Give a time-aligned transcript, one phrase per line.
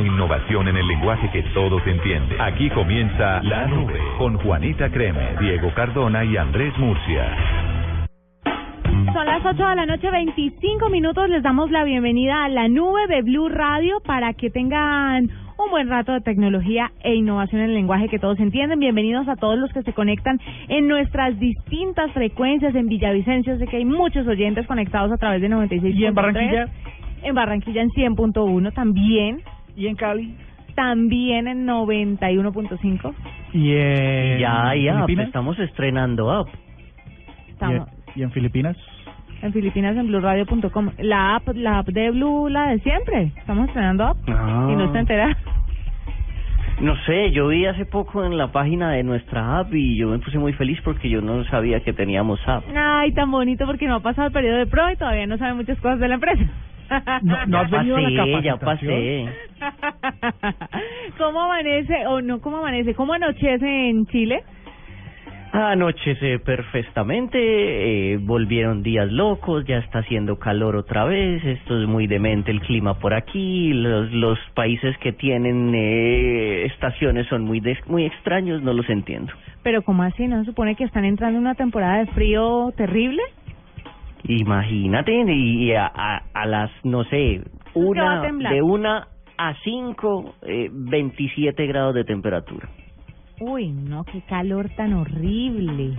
[0.00, 2.40] Innovación en el lenguaje que todos entienden.
[2.40, 7.36] Aquí comienza La Nube con Juanita Creme, Diego Cardona y Andrés Murcia.
[9.12, 11.28] Son las 8 de la noche, 25 minutos.
[11.28, 15.88] Les damos la bienvenida a la nube de Blue Radio para que tengan un buen
[15.88, 18.78] rato de tecnología e innovación en el lenguaje que todos entienden.
[18.78, 23.58] Bienvenidos a todos los que se conectan en nuestras distintas frecuencias en Villavicencio.
[23.58, 25.96] Sé que hay muchos oyentes conectados a través de 96.
[25.96, 26.68] ¿Y en Barranquilla?
[27.22, 29.42] En Barranquilla en 100.1 también.
[29.78, 30.34] ¿Y en Cali?
[30.74, 33.14] También en 91.5.
[33.52, 35.26] ¿Y en Ya, ya, pues Filipinas?
[35.28, 36.48] estamos estrenando app.
[37.48, 38.76] Estamos ¿Y en Filipinas?
[39.40, 40.90] en Filipinas en BlueRadio.com.
[40.98, 43.32] La app, la app de Blue, la de siempre.
[43.36, 44.16] Estamos estrenando app.
[44.28, 44.68] Ah.
[44.70, 45.36] Y no está entera.
[46.80, 50.18] No sé, yo vi hace poco en la página de nuestra app y yo me
[50.18, 52.64] puse muy feliz porque yo no sabía que teníamos app.
[52.76, 55.54] Ay, tan bonito porque no ha pasado el periodo de prueba y todavía no sabe
[55.54, 56.44] muchas cosas de la empresa.
[57.22, 59.26] No, no has Ya venido a la pasé, ya capacitación.
[59.26, 60.58] pasé.
[61.18, 62.94] ¿Cómo amanece o no cómo amanece?
[62.94, 64.42] ¿Cómo anochece en Chile?
[65.50, 67.38] Anochece perfectamente,
[68.12, 72.60] eh, volvieron días locos, ya está haciendo calor otra vez, esto es muy demente el
[72.60, 78.62] clima por aquí, los, los países que tienen eh, estaciones son muy des- muy extraños,
[78.62, 79.32] no los entiendo.
[79.62, 80.26] Pero ¿cómo así?
[80.28, 83.22] ¿No se supone que están entrando en una temporada de frío terrible?
[84.28, 87.40] Imagínate, y a, a, a las, no sé,
[87.74, 92.68] una, de una a cinco, eh, 27 grados de temperatura.
[93.40, 95.94] Uy, no, qué calor tan horrible.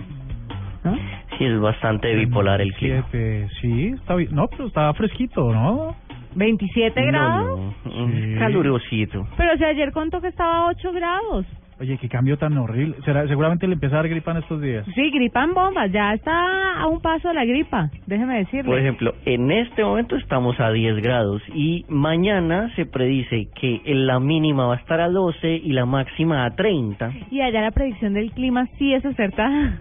[0.84, 0.94] ¿No?
[1.36, 3.04] Sí, es bastante bipolar el clima.
[3.10, 4.34] Siete, sí, está bien.
[4.34, 5.94] No, pero está fresquito, ¿no?
[6.36, 7.74] ¿27 grados?
[7.84, 8.34] No, no, Sí.
[8.38, 9.26] calurosito.
[9.36, 11.46] Pero si ayer contó que estaba a 8 grados.
[11.80, 12.96] Oye, qué cambio tan horrible.
[13.06, 14.84] ¿Será, seguramente le empieza a dar gripa en estos días.
[14.94, 18.70] Sí, gripa en bombas, ya está a un paso de la gripa, déjeme decirle.
[18.70, 24.20] Por ejemplo, en este momento estamos a 10 grados y mañana se predice que la
[24.20, 27.12] mínima va a estar a 12 y la máxima a 30.
[27.30, 29.80] Y allá la predicción del clima sí es acertada.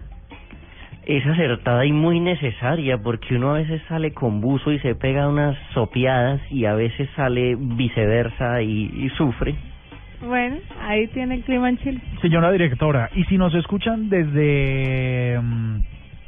[1.06, 5.28] Es acertada y muy necesaria porque uno a veces sale con buzo y se pega
[5.28, 9.56] unas sopeadas y a veces sale viceversa y, y sufre.
[10.22, 12.02] Bueno, ahí tiene el clima en Chile.
[12.22, 15.80] Señora directora, ¿y si nos escuchan desde mm,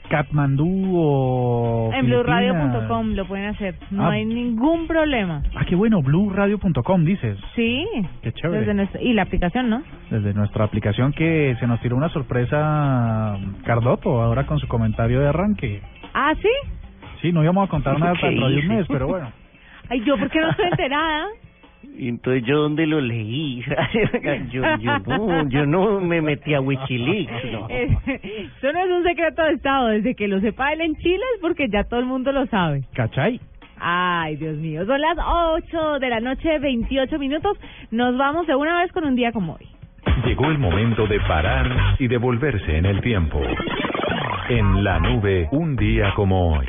[0.09, 4.11] Katmandú o En blueradio.com lo pueden hacer, no Ah.
[4.11, 5.43] hay ningún problema.
[5.55, 7.37] Ah, qué bueno, blueradio.com dices.
[7.55, 7.85] Sí,
[8.21, 8.59] Qué chévere.
[8.61, 9.83] desde nuestra, y la aplicación, ¿no?
[10.09, 15.27] Desde nuestra aplicación que se nos tiró una sorpresa Cardoto ahora con su comentario de
[15.27, 15.81] arranque.
[16.13, 16.49] Ah, ¿sí?
[17.21, 19.31] Sí, no íbamos a contar nada ¿Qué dentro de un mes, pero bueno.
[19.89, 21.25] Ay, ¿yo por qué no estoy enterada?
[21.97, 23.63] Y entonces yo dónde lo leí
[24.51, 27.67] yo, yo no yo no me metí a WikiLeaks no.
[27.69, 27.97] Eh,
[28.57, 31.41] Eso no es un secreto de Estado, desde que lo sepa él en Chile es
[31.41, 32.83] porque ya todo el mundo lo sabe.
[32.93, 33.39] ¿Cachai?
[33.83, 37.57] Ay, Dios mío, son las 8 de la noche, 28 minutos.
[37.89, 39.67] Nos vamos de una vez con un día como hoy.
[40.25, 43.41] Llegó el momento de parar y devolverse en el tiempo.
[44.49, 46.67] En la nube, un día como hoy.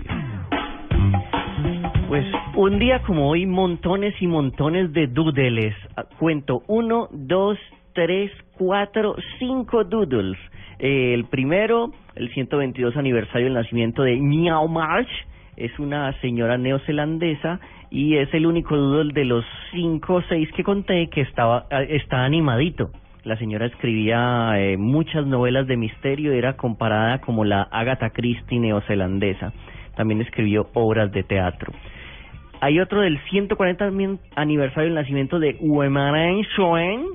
[2.12, 5.74] Pues un día como hoy, montones y montones de doodles.
[5.96, 7.56] Ah, Cuento uno, dos,
[7.94, 10.36] tres, cuatro, cinco doodles.
[10.78, 15.08] Eh, el primero, el 122 aniversario del nacimiento de Meow March,
[15.56, 20.64] es una señora neozelandesa y es el único doodle de los cinco o seis que
[20.64, 22.90] conté que estaba ah, está animadito.
[23.24, 29.54] La señora escribía eh, muchas novelas de misterio, era comparada como la Agatha Christie neozelandesa.
[29.96, 31.72] También escribió obras de teatro.
[32.62, 37.06] Hay otro del 140 mi- aniversario del nacimiento de Uemaran Shoen,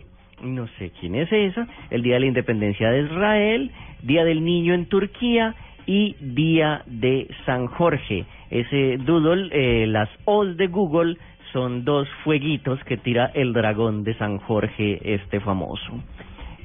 [0.43, 3.71] no sé quién es esa, el Día de la Independencia de Israel,
[4.03, 5.55] Día del Niño en Turquía
[5.85, 8.25] y Día de San Jorge.
[8.49, 11.15] Ese doodle, eh, las O's de Google
[11.53, 16.03] son dos fueguitos que tira el dragón de San Jorge, este famoso.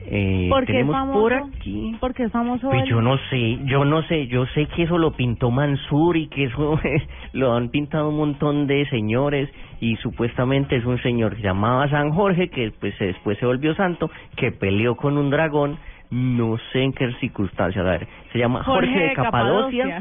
[0.06, 1.20] Eh, ¿Por qué es tenemos famoso?
[1.20, 1.96] por aquí.
[2.00, 2.88] Porque es famoso Pues él.
[2.88, 6.44] yo no sé, yo no sé, yo sé que eso lo pintó Mansur y que
[6.44, 6.78] eso
[7.32, 9.48] lo han pintado un montón de señores
[9.80, 13.74] y supuestamente es un señor que se llamaba San Jorge que pues después se volvió
[13.74, 15.78] santo, que peleó con un dragón,
[16.10, 20.00] no sé en qué circunstancias, a ver, se llama Jorge, de Capadocia.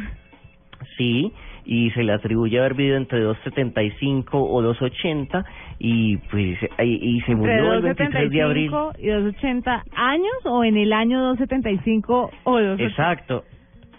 [0.98, 1.32] Sí,
[1.66, 5.44] y se le atribuye haber vivido entre 2.75 o 2.80
[5.80, 8.72] y pues y, y se murió el 23 de abril.
[9.00, 12.84] y 280 años o en el año 275 o 280?
[12.84, 13.44] Exacto,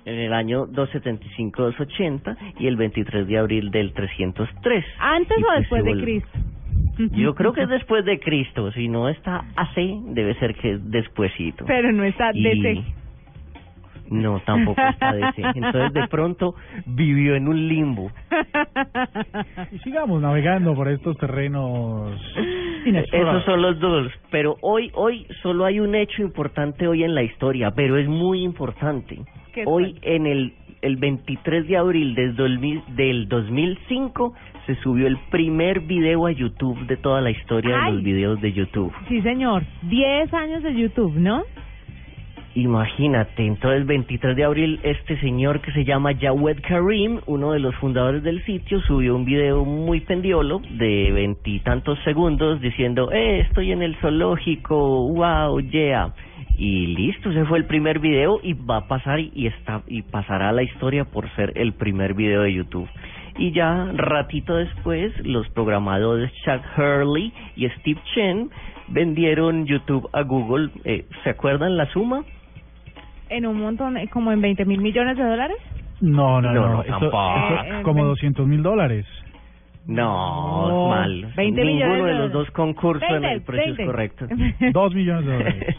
[0.04, 4.84] en el año 275-280 y el 23 de abril del 303.
[4.98, 6.38] ¿Antes Y o pues después de Cristo?
[7.12, 9.76] Yo creo que es después de Cristo, si no está AC,
[10.14, 11.64] debe ser que es despuesito.
[11.66, 12.82] Pero no está Y- DC.
[14.12, 15.42] No, tampoco está DC.
[15.54, 16.54] Entonces de pronto
[16.86, 18.10] vivió en un limbo.
[19.70, 22.20] Y sigamos navegando por estos terrenos
[22.84, 24.12] Esos son los dos.
[24.30, 28.42] Pero hoy, hoy solo hay un hecho importante hoy en la historia, pero es muy
[28.42, 29.18] importante.
[29.52, 34.34] ¿Qué Hoy en el, el 23 de abril del, 2000 del 2005
[34.66, 37.90] se subió el primer video a YouTube de toda la historia Ay.
[37.90, 38.92] de los videos de YouTube.
[39.08, 39.64] Sí, señor.
[39.82, 41.42] 10 años de YouTube, ¿no?
[42.54, 47.75] Imagínate, entonces 23 de abril este señor que se llama Jawed Karim, uno de los
[47.76, 53.81] fundadores del sitio, subió un video muy pendiolo de veintitantos segundos diciendo, eh, estoy en
[53.81, 54.76] el zoológico,
[55.14, 56.12] wow, yeah.
[56.58, 60.50] Y listo, ese fue el primer video y va a pasar y, está y pasará
[60.50, 62.88] a la historia por ser el primer video de YouTube.
[63.38, 68.50] Y ya ratito después, los programadores Chuck Hurley y Steve Chen
[68.88, 70.69] vendieron YouTube a Google.
[70.84, 72.26] Eh, ¿Se acuerdan la suma?
[73.32, 75.56] En un montón, eh, como en 20 mil millones de dólares.
[76.00, 76.69] No, no, No, no.
[76.75, 77.55] no, esto- tampoco.
[77.62, 79.06] esto Eh, como eh, 200 mil dólares.
[79.87, 81.32] No, No, mal.
[81.37, 82.32] 20 millones Ninguno de de los dólares.
[82.32, 83.82] dos concursos en 20, el precio 20.
[83.82, 84.26] es correcto.
[84.73, 85.76] Dos millones de dólares.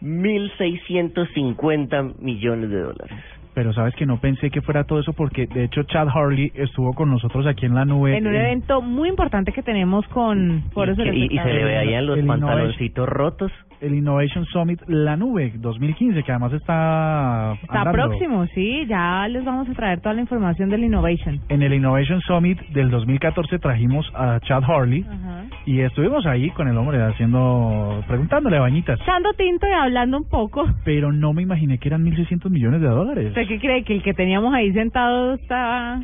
[0.02, 3.18] 1.650 millones de dólares.
[3.54, 6.92] Pero sabes que no pensé que fuera todo eso porque de hecho Chad Harley estuvo
[6.94, 8.16] con nosotros aquí en la nube.
[8.16, 11.24] en un eh, evento muy importante que tenemos con Foros y, y- y se le
[11.36, 11.64] Espectador.
[11.64, 13.52] ve ahí en los El pantaloncitos rotos.
[13.80, 17.92] el Innovation Summit La Nube 2015, que además está Está andando.
[17.92, 21.40] próximo, sí, ya les vamos a traer toda la información del Innovation.
[21.48, 25.44] En el Innovation Summit del 2014 trajimos a Chad Harley Ajá.
[25.66, 29.00] y estuvimos ahí con el hombre haciendo, preguntándole a bañitas.
[29.00, 30.64] Echando tinto y hablando un poco.
[30.84, 33.32] Pero no me imaginé que eran 1.600 millones de dólares.
[33.44, 33.82] ¿Usted qué cree?
[33.84, 36.00] ¿Que el que teníamos ahí sentado estaba...?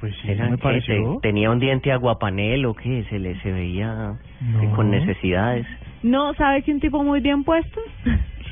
[0.00, 1.18] Pues sí, Era me pareció.
[1.20, 4.76] te- tenía un diente aguapanel o qué, se le se veía eh, No.
[4.76, 5.66] con necesidades.
[6.04, 7.80] No, ¿sabe que un tipo muy bien puesto?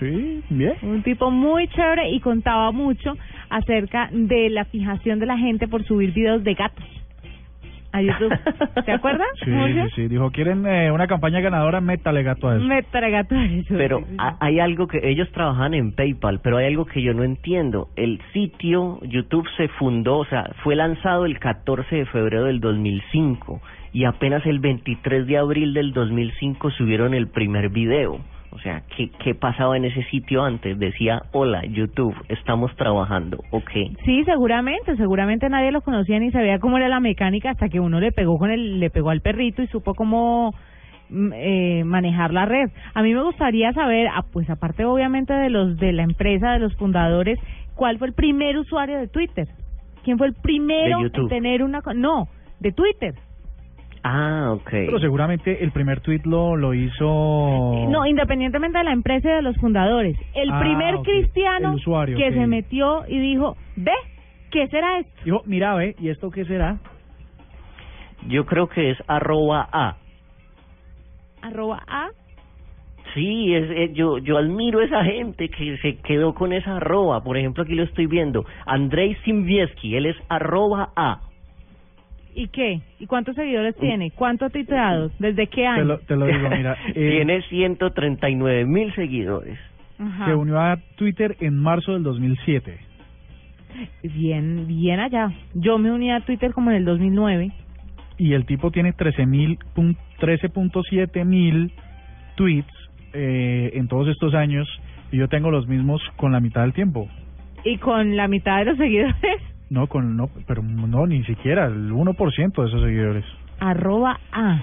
[0.00, 0.74] Sí, bien.
[0.82, 3.16] Un tipo muy chévere y contaba mucho
[3.48, 6.84] acerca de la fijación de la gente por subir videos de gatos
[7.96, 8.32] a YouTube.
[8.84, 9.26] ¿Se acuerdan?
[9.44, 9.50] Sí,
[9.90, 10.08] sí, sí.
[10.08, 11.80] Dijo, ¿quieren eh, una campaña ganadora?
[11.80, 12.64] Métale gato a eso.
[12.64, 13.74] Métale gato a eso.
[13.76, 17.24] Pero ha- hay algo que ellos trabajan en PayPal, pero hay algo que yo no
[17.24, 17.88] entiendo.
[17.96, 23.60] El sitio YouTube se fundó, o sea, fue lanzado el 14 de febrero del 2005
[23.92, 28.20] y apenas el 23 de abril del 2005 subieron el primer video.
[28.50, 30.78] O sea, ¿qué, qué pasaba en ese sitio antes?
[30.78, 33.70] Decía, hola, YouTube, estamos trabajando, ok.
[34.04, 38.00] Sí, seguramente, seguramente nadie lo conocía ni sabía cómo era la mecánica hasta que uno
[38.00, 40.54] le pegó con el, le pegó al perrito y supo cómo
[41.10, 42.70] mm, eh, manejar la red.
[42.94, 46.60] A mí me gustaría saber, ah, pues aparte obviamente de los de la empresa, de
[46.60, 47.38] los fundadores,
[47.74, 49.48] ¿cuál fue el primer usuario de Twitter?
[50.04, 52.28] ¿Quién fue el primero en tener una, no,
[52.60, 53.14] de Twitter?
[54.08, 54.70] Ah, ok.
[54.70, 57.86] Pero seguramente el primer tweet lo, lo hizo...
[57.88, 62.16] No, independientemente de la empresa y de los fundadores, el Ah, primer cristiano El usuario,
[62.16, 63.90] que se metió y dijo, ve,
[64.52, 65.12] ¿qué será esto?
[65.24, 66.78] Dijo, mira, ve, ¿y esto qué será?
[68.28, 69.96] Yo creo que es arroba A.
[71.42, 72.08] Arroba A.
[73.14, 77.22] Sí, es, es- yo yo admiro a esa gente que se quedó con esa arroba.
[77.22, 78.44] Por ejemplo, aquí lo estoy viendo.
[78.66, 81.20] Andrei Simbieski, él es arroba A.
[82.38, 82.82] ¿Y qué?
[83.00, 84.10] ¿Y cuántos seguidores tiene?
[84.10, 85.10] ¿Cuánto ha tuiteado?
[85.18, 85.82] ¿Desde qué año?
[85.82, 86.76] Te lo, te lo digo, mira.
[86.88, 89.58] eh, Tiene 139 mil seguidores.
[89.98, 90.26] Ajá.
[90.26, 92.78] Se unió a Twitter en marzo del 2007.
[94.02, 95.32] Bien, bien allá.
[95.54, 97.50] Yo me uní a Twitter como en el 2009.
[98.18, 101.72] Y el tipo tiene 13.000 pun- 13.7 mil
[102.36, 102.68] tweets
[103.12, 104.68] eh, en todos estos años.
[105.12, 107.08] Y yo tengo los mismos con la mitad del tiempo.
[107.64, 109.14] Y con la mitad de los seguidores,
[109.70, 113.24] No, con no, pero no, ni siquiera el 1% de esos seguidores.
[113.58, 114.60] arroba A.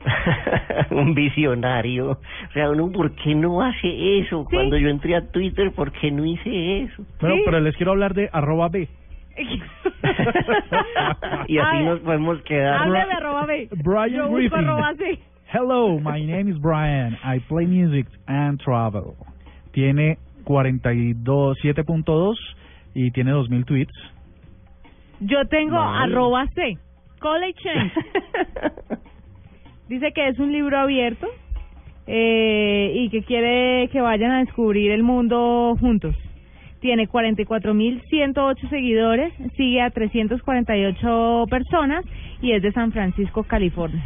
[0.90, 2.10] Un visionario.
[2.12, 4.44] O sea, uno, ¿por qué no hace eso?
[4.48, 4.54] Sí.
[4.54, 7.04] Cuando yo entré a Twitter, ¿por qué no hice eso?
[7.20, 7.42] Bueno, Sí.
[7.44, 8.88] pero les quiero hablar de arroba B.
[11.48, 12.82] y así nos podemos quedar.
[12.82, 13.68] Hábleme arroba B.
[13.84, 14.58] Brian Yo Griffin.
[14.58, 15.18] arroba C.
[15.52, 17.16] Hello, my name is Brian.
[17.24, 19.14] I play music and travel.
[19.72, 22.34] Tiene 42, 7.2
[22.94, 23.92] y tiene 2.000 tweets.
[25.20, 26.10] Yo tengo Mal.
[26.10, 26.78] arroba C.
[27.20, 27.92] College Change.
[29.88, 31.26] Dice que es un libro abierto
[32.06, 36.14] eh, y que quiere que vayan a descubrir el mundo juntos.
[36.80, 42.04] tiene 44.108 seguidores, sigue a 348 personas
[42.40, 44.04] y es de San Francisco, California.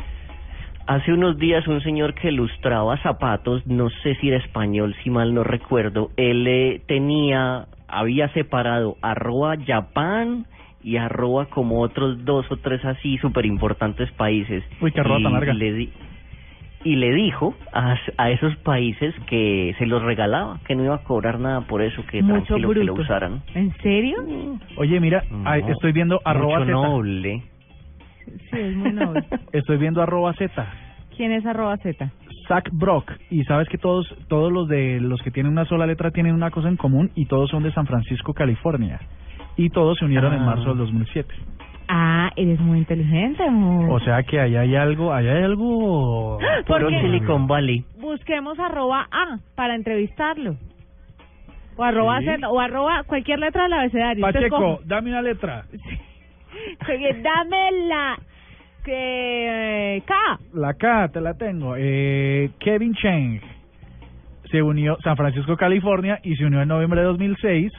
[0.87, 5.33] Hace unos días un señor que ilustraba zapatos, no sé si era español, si mal
[5.33, 10.47] no recuerdo, él eh, tenía, había separado arroba Japan
[10.85, 14.65] y arroba como otros dos o tres así súper importantes países.
[14.81, 15.55] Uy, qué arroba y tan larga.
[15.55, 15.93] Le di-
[16.85, 21.05] y le dijo a, a esos países que se los regalaba, que no iba a
[21.05, 23.43] cobrar nada por eso, que Mucho tranquilo que lo usaran.
[23.55, 24.17] ¿En serio?
[24.77, 26.73] Oye, mira, No, estoy viendo arroba mucho Z.
[26.89, 27.43] noble.
[28.51, 29.23] Sí, es muy noble.
[29.53, 30.67] Estoy viendo arroba Z.
[31.17, 32.11] ¿Quién es arroba Z?
[32.49, 33.13] Zach Brock.
[33.31, 36.51] Y sabes que todos todos los de los que tienen una sola letra tienen una
[36.51, 38.99] cosa en común y todos son de San Francisco, California.
[39.57, 40.47] Y todos se unieron en Ah.
[40.47, 41.35] marzo del 2007.
[41.89, 43.91] Ah, eres muy inteligente, amor.
[43.91, 46.39] O sea que ahí hay algo, ahí hay algo...
[46.67, 46.89] ¿Por?
[46.89, 47.85] Silicon Valley.
[48.01, 50.57] Busquemos arroba A para entrevistarlo.
[51.77, 52.27] O arroba Sí.
[52.27, 54.23] Z, o arroba cualquier letra del abecedario.
[54.23, 55.65] Pacheco, dame una letra.
[57.23, 58.19] Dame la
[58.85, 60.15] que eh, K.
[60.55, 61.75] La K, te la tengo.
[61.79, 63.41] Eh, Kevin Cheng
[64.51, 67.73] se unió San Francisco, California y se unió en noviembre de 2006.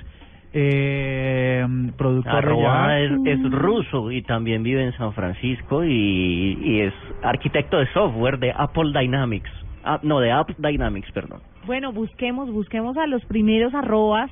[0.55, 1.65] Eh,
[1.97, 6.79] productor de Arroba ya- es, es ruso y también vive en San Francisco y, y
[6.81, 6.93] es
[7.23, 9.49] arquitecto de software de Apple Dynamics.
[9.83, 11.41] Ah, no, de App Dynamics, perdón.
[11.65, 14.29] Bueno, busquemos, busquemos a los primeros arrobas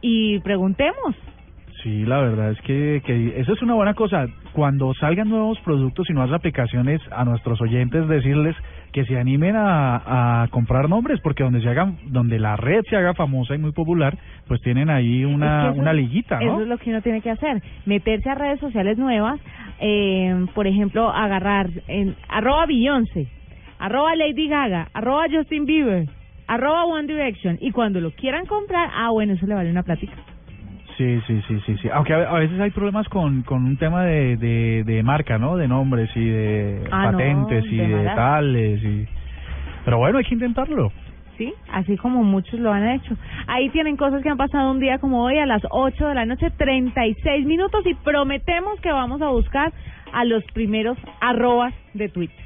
[0.00, 1.16] y preguntemos.
[1.82, 4.26] Sí, la verdad es que, que eso es una buena cosa.
[4.52, 8.56] Cuando salgan nuevos productos y nuevas aplicaciones, a nuestros oyentes decirles
[8.92, 12.96] que se animen a, a comprar nombres, porque donde se hagan, donde la red se
[12.96, 14.16] haga famosa y muy popular,
[14.46, 16.52] pues tienen ahí una, Es que eso- una liguita, ¿no?
[16.52, 19.38] Eso es lo que uno tiene que hacer, meterse a redes sociales nuevas,
[19.80, 23.26] eh, por ejemplo, agarrar en arroba Beyoncé,
[23.78, 26.06] arroba Lady Gaga, arroba Justin Bieber,
[26.48, 30.14] arroba One Direction, y cuando lo quieran comprar, ah, bueno, eso le vale una plática.
[30.96, 31.88] Sí, sí, sí, sí, sí.
[31.92, 35.56] Aunque a, a veces hay problemas con, con un tema de, de, de marca, ¿no?
[35.56, 39.06] De nombres y de Ah, no, patentes y de tales y...
[39.84, 40.90] Pero bueno, hay que intentarlo.
[41.36, 41.52] ¿sí?
[41.70, 43.14] Así como muchos lo han hecho.
[43.46, 46.24] Ahí tienen cosas que han pasado un día como hoy a las 8 de la
[46.24, 49.72] noche, 36 minutos y prometemos que vamos a buscar
[50.12, 52.45] a los primeros arrobas de Twitter.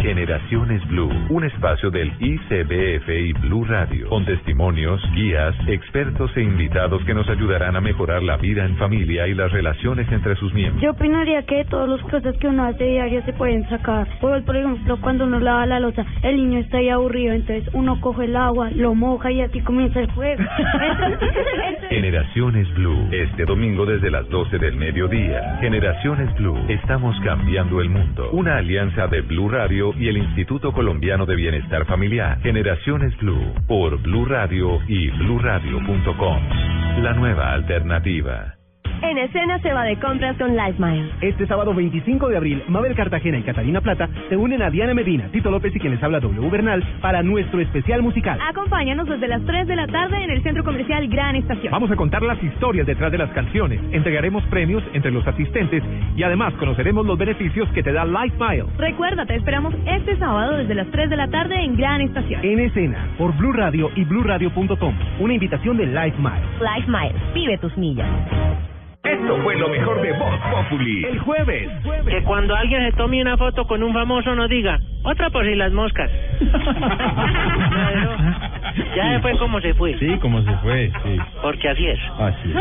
[0.00, 7.04] Generaciones Blue, un espacio del ICBF y Blue Radio, con testimonios, guías, expertos e invitados
[7.04, 10.80] que nos ayudarán a mejorar la vida en familia y las relaciones entre sus miembros.
[10.82, 14.06] Yo opinaría que todas las cosas que uno hace diario se pueden sacar.
[14.20, 18.00] Por, por ejemplo, cuando uno lava la losa, el niño está ahí aburrido, entonces uno
[18.00, 20.42] coge el agua, lo moja y así comienza el juego.
[20.42, 25.58] Entonces, entonces- Generaciones Blue, este domingo desde las 12 del mediodía.
[25.60, 28.30] Generaciones Blue, estamos cambiando el mundo.
[28.32, 32.40] Una alianza de Blue Radio y el Instituto Colombiano de Bienestar Familiar.
[32.42, 36.42] Generaciones Blue, por Blue Radio y bluradio.com.
[37.02, 38.57] La nueva alternativa.
[39.00, 41.10] En escena se va de compras con LifeMile.
[41.20, 45.28] Este sábado 25 de abril, Mabel Cartagena y Catalina Plata se unen a Diana Medina,
[45.30, 48.38] Tito López y quien les habla W Bernal para nuestro especial musical.
[48.48, 51.70] Acompáñanos desde las 3 de la tarde en el Centro Comercial Gran Estación.
[51.70, 55.82] Vamos a contar las historias detrás de las canciones, entregaremos premios entre los asistentes
[56.16, 58.66] y además conoceremos los beneficios que te da LifeMile.
[58.78, 62.44] Recuerda, te esperamos este sábado desde las 3 de la tarde en Gran Estación.
[62.44, 64.94] En escena, por Blue Radio y BlueRadio.com.
[65.20, 66.42] Una invitación de LifeMile.
[66.60, 68.08] LifeMile, vive tus millas.
[69.12, 71.04] Esto fue lo mejor de Voz Populi.
[71.04, 71.68] El jueves.
[72.08, 75.54] Que cuando alguien se tome una foto con un famoso no diga, otra por si
[75.54, 76.10] las moscas.
[76.38, 78.16] Claro.
[78.94, 79.98] Ya se fue como se fue.
[79.98, 81.16] Sí, como se fue, sí.
[81.42, 81.98] Porque así es.
[82.18, 82.56] Así es.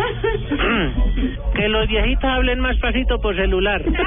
[1.56, 3.82] que los viejitos hablen más pasito por celular.
[3.84, 4.01] Porque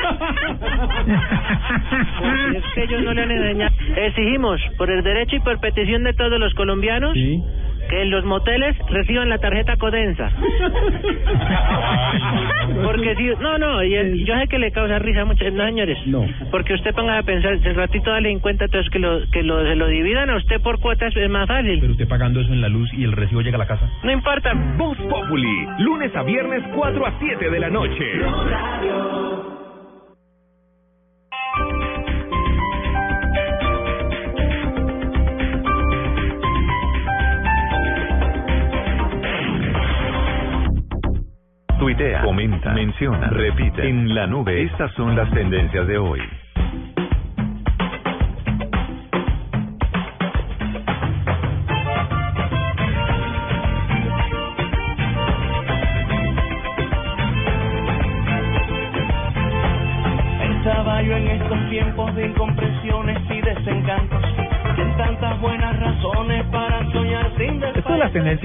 [2.59, 3.75] es que ellos no le han enseñado.
[3.97, 7.43] Exigimos, por el derecho y por petición de todos los colombianos, Sí.
[7.91, 10.31] Que en los moteles reciban la tarjeta Codensa.
[12.85, 15.65] Porque si, no, no, y el- yo sé que le causa risa a muchos, no
[15.67, 15.99] señores.
[16.07, 16.25] No.
[16.51, 19.43] Porque usted ponga a pensar, si el ratito dale en cuenta entonces que lo que
[19.43, 21.79] lo, se lo dividan a usted por cuotas es más fácil.
[21.81, 23.89] Pero usted pagando eso en la luz y el recibo llega a la casa.
[24.03, 24.53] No importa.
[24.77, 28.05] Voz Populi, lunes a viernes 4 a 7 de la noche.
[42.23, 43.89] Comenta, menciona, repite.
[43.89, 46.21] En la nube, estas son las tendencias de hoy.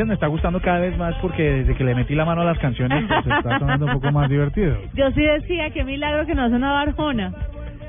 [0.04, 2.60] Me está gustando cada vez más porque desde que le metí la mano a las
[2.60, 4.78] canciones pues, se está sonando un poco más divertido.
[4.94, 7.32] Yo sí decía que milagro que no sonaba Arjona.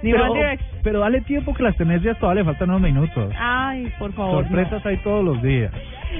[0.03, 0.35] Ni Pero,
[0.83, 3.33] pero dale tiempo que las tendencias todavía le faltan unos minutos.
[3.39, 4.45] Ay, por favor.
[4.45, 5.73] Sorpresas hay todos los días,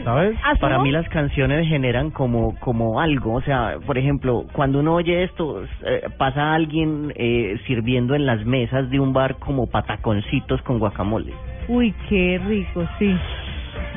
[0.03, 0.37] ¿sabes?
[0.61, 5.25] Para mí las canciones generan como como algo, o sea, por ejemplo, cuando uno oye
[5.25, 10.79] esto, eh, pasa alguien eh, sirviendo en las mesas de un bar como pataconcitos con
[10.79, 11.33] guacamole.
[11.69, 13.15] Uy, qué rico, sí.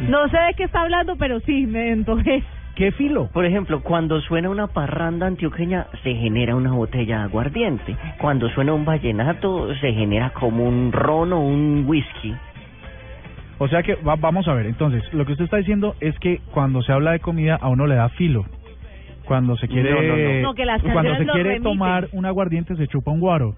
[0.08, 2.44] No sé de qué está hablando, pero sí, me antojé.
[2.75, 3.27] ¿Qué filo?
[3.34, 7.96] Por ejemplo, cuando suena una parranda antioqueña, se genera una botella de aguardiente.
[8.20, 12.34] Cuando suena un vallenato, se genera como un ron o un whisky.
[13.58, 16.39] O sea que va- vamos a ver, entonces, lo que usted está diciendo es que
[16.53, 18.46] cuando se habla de comida a uno le da filo.
[19.25, 20.41] Cuando se quiere No, no, no.
[20.41, 21.72] No, que las cuando canciones se lo quiere remiten.
[21.72, 23.56] tomar un aguardiente se chupa un guaro.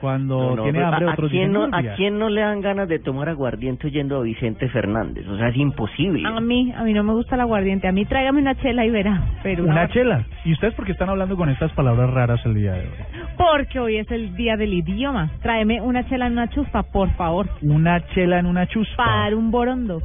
[0.00, 2.40] Cuando No, no, tiene ¿a- hambre ¿a, otros quién dicen no, ¿A quién no le
[2.42, 5.26] dan ganas de tomar aguardiente oyendo a Vicente Fernández?
[5.28, 6.28] O sea, es imposible.
[6.28, 7.88] A mí, a mí no me gusta el aguardiente.
[7.88, 9.22] A mí tráigame una chela y verá.
[9.42, 10.24] Pero Una chela.
[10.44, 12.94] ¿Y ustedes por qué están hablando con estas palabras raras el día de hoy?
[13.38, 15.30] Porque hoy es el día del idioma.
[15.42, 17.48] Tráeme una chela en una chuspa, por favor.
[17.62, 18.96] Una chela en una chuspa.
[19.04, 20.02] Para dar un borondo.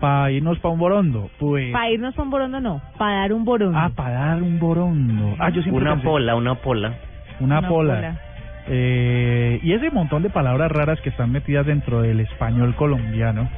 [0.00, 1.30] Para irnos para un borondo.
[1.38, 1.72] Pues.
[1.72, 2.80] Para irnos a un borondo, no.
[2.98, 3.78] Para dar un borondo.
[3.78, 5.36] Ah, para dar un borondo.
[5.38, 6.94] Ah, yo siempre Una pensé- pola, una pola.
[7.38, 7.94] Una, Una pola.
[7.94, 8.20] pola.
[8.68, 13.48] Eh, y ese montón de palabras raras que están metidas dentro del español colombiano.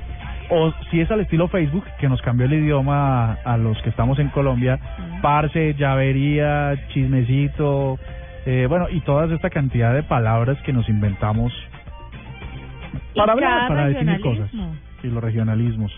[0.51, 3.91] O si es al estilo Facebook, que nos cambió el idioma a, a los que
[3.91, 4.79] estamos en Colombia.
[5.23, 7.99] Parce, llavería, chismecito.
[8.47, 11.53] eh, bueno, y toda esta cantidad de palabras que nos inventamos
[13.17, 14.51] para hablar, para definir cosas.
[15.03, 15.93] Y los regionalismos.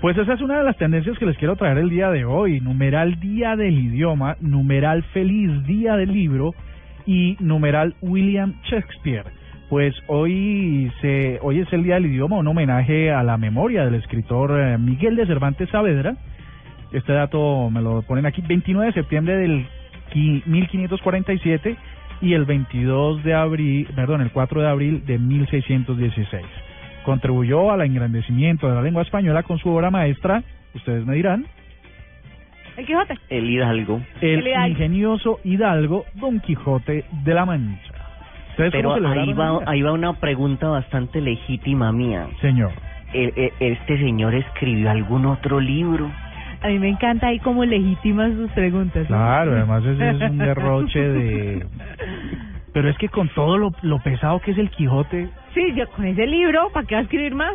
[0.00, 2.60] Pues esa es una de las tendencias que les quiero traer el día de hoy.
[2.60, 6.54] Numeral Día del Idioma, numeral Feliz Día del Libro
[7.06, 9.24] y numeral William Shakespeare.
[9.68, 13.94] Pues hoy se hoy es el Día del Idioma, un homenaje a la memoria del
[13.94, 16.16] escritor eh, Miguel de Cervantes Saavedra.
[16.92, 19.66] Este dato me lo ponen aquí, 29 de septiembre del
[20.12, 21.76] qui- 1547
[22.20, 26.44] y el 22 de abril, perdón, el 4 de abril de 1616.
[27.04, 30.42] Contribuyó al engrandecimiento de la lengua española con su obra maestra,
[30.74, 31.46] ustedes me dirán,
[32.76, 33.14] El Quijote.
[33.30, 34.00] El Hidalgo.
[34.20, 34.68] el El Hidalgo.
[34.68, 37.92] ingenioso Hidalgo Don Quijote de la Mancha.
[38.50, 39.58] ¿Ustedes Pero ahí va, día?
[39.66, 42.26] ahí va una pregunta bastante legítima mía.
[42.40, 42.70] Señor.
[43.12, 46.10] ¿E- e- ¿Este señor escribió algún otro libro?
[46.62, 49.06] A mí me encanta ahí como legítimas sus preguntas.
[49.06, 51.66] Claro, además ese es un derroche de...
[52.72, 56.04] Pero es que con todo lo, lo pesado que es el Quijote, Sí, yo con
[56.06, 57.54] ese libro, ¿para qué va a escribir más?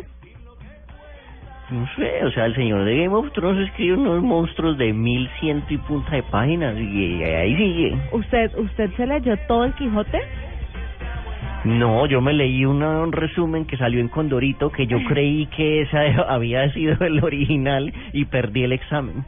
[1.70, 5.28] No sé, o sea, el señor de Game of Thrones escribe unos monstruos de mil
[5.38, 7.96] ciento y punta de páginas y ahí sigue.
[8.12, 10.18] ¿Usted usted se leyó todo el Quijote?
[11.64, 15.82] No, yo me leí una- un resumen que salió en Condorito que yo creí que
[15.82, 19.24] esa había sido el original y perdí el examen.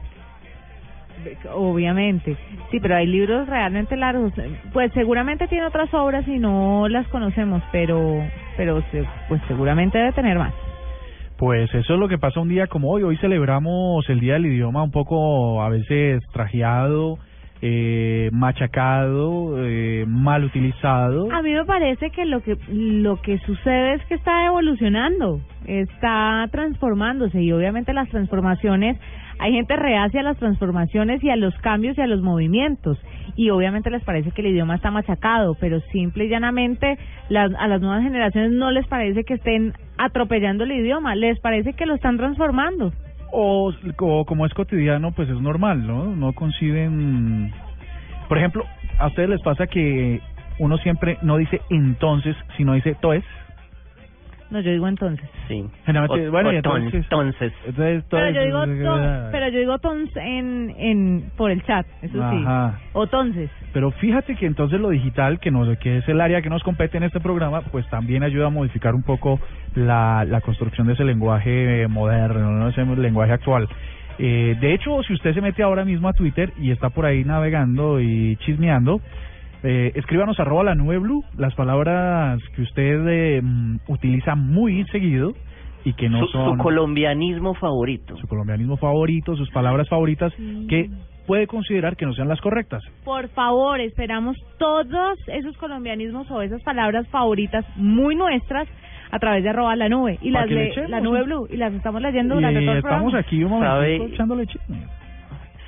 [1.55, 2.37] Obviamente.
[2.73, 4.33] Sí, pero hay libros realmente largos.
[4.73, 8.25] Pues seguramente tiene otras obras y no las conocemos, pero
[8.57, 8.83] pero
[9.29, 10.53] pues seguramente debe tener más.
[11.39, 13.03] Pues eso es lo que pasa un día como hoy.
[13.03, 17.19] Hoy celebramos el Día del Idioma un poco a veces trajeado,
[17.61, 21.33] eh, machacado, eh, mal utilizado.
[21.33, 26.49] A mí me parece que lo que lo que sucede es que está evolucionando, está
[26.51, 28.99] transformándose y obviamente las transformaciones
[29.43, 32.97] hay gente reacia a las transformaciones y a los cambios y a los movimientos
[33.35, 36.97] y obviamente les parece que el idioma está machacado, pero simple y llanamente
[37.29, 41.73] las, a las nuevas generaciones no les parece que estén atropellando el idioma, les parece
[41.73, 42.93] que lo están transformando.
[43.33, 46.15] O, o como es cotidiano, pues es normal, ¿no?
[46.15, 47.53] No conciben...
[48.29, 48.65] Por ejemplo,
[48.99, 50.21] a ustedes les pasa que
[50.61, 53.25] uno siempre no dice entonces, sino dice toes.
[54.53, 55.27] No, yo digo entonces.
[55.49, 55.65] Sí.
[55.87, 57.53] Generalmente, O- bueno, o y entonces, entonces.
[57.65, 61.87] entonces, Pero yo digo eh, ton, pero yo digo tons en en por el chat,
[62.03, 62.37] eso sí.
[62.45, 62.79] Ajá.
[62.93, 63.51] O entonces.
[63.73, 66.99] Pero fíjate que entonces lo digital, que nos que es el área que nos compete
[66.99, 69.41] en este programa, pues también ayuda a modificar un poco
[69.75, 72.69] la, la construcción de ese lenguaje moderno, ¿no?
[72.69, 73.67] ese lenguaje actual.
[74.19, 77.25] Eh, de hecho, si usted se mete ahora mismo a Twitter y está por ahí
[77.25, 79.01] navegando y chismeando,
[79.63, 85.33] eh, escríbanos arroba la nube blue, las palabras que usted eh, mm, utiliza muy seguido
[85.85, 88.17] y que no su, son su colombianismo favorito.
[88.17, 90.33] su colombianismo favorito, sus palabras favoritas,
[90.69, 90.89] que
[91.27, 92.83] puede considerar que no sean las correctas.
[93.05, 98.69] Por favor, esperamos todos esos colombianismos o esas palabras favoritas muy nuestras
[99.13, 101.73] a través de arroba la nube y las le le- la nube blue y las
[101.75, 103.19] estamos leyendo durante todo el estamos programa.
[103.21, 103.97] aquí un momento ¿Sabe?
[104.07, 104.79] echándole chisme.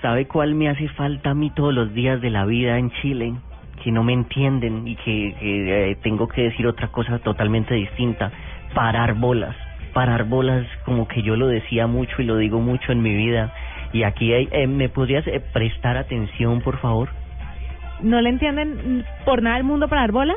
[0.02, 3.34] ¿Sabe cuál me hace falta a mí todos los días de la vida en Chile?
[3.84, 8.32] Que no me entienden y que, que, eh, tengo que decir otra cosa totalmente distinta.
[8.74, 9.54] Parar bolas.
[9.92, 13.52] Parar bolas como que yo lo decía mucho y lo digo mucho en mi vida.
[13.92, 17.10] Y aquí eh, ¿me podrías eh, prestar atención, por favor?
[18.00, 20.36] ¿No le entienden por nada del mundo para dar bolas?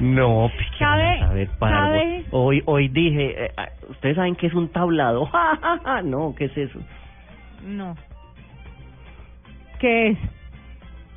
[0.00, 2.24] No, pues ¿qué van a ¿Sabe- saber parar sabe?
[2.30, 5.26] Hoy, hoy dije, eh, ah, ¿ustedes saben qué es un tablado?
[5.26, 6.02] ¡Ja, ja, ja!
[6.02, 6.78] no, ¿qué es eso?
[7.64, 7.96] No.
[9.78, 10.18] ¿Qué es?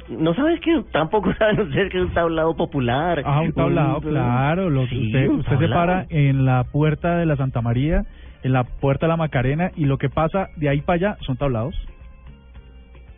[0.10, 3.22] ¿No sabes que tampoco saben ustedes que es un tablado popular?
[3.26, 4.70] Ah, un tablado, Un- claro.
[4.70, 8.04] Los, Sí, usted un usted se para en la puerta de la Santa María,
[8.44, 11.38] en la puerta de la Macarena, y lo que pasa de ahí para allá son
[11.38, 11.76] tablados.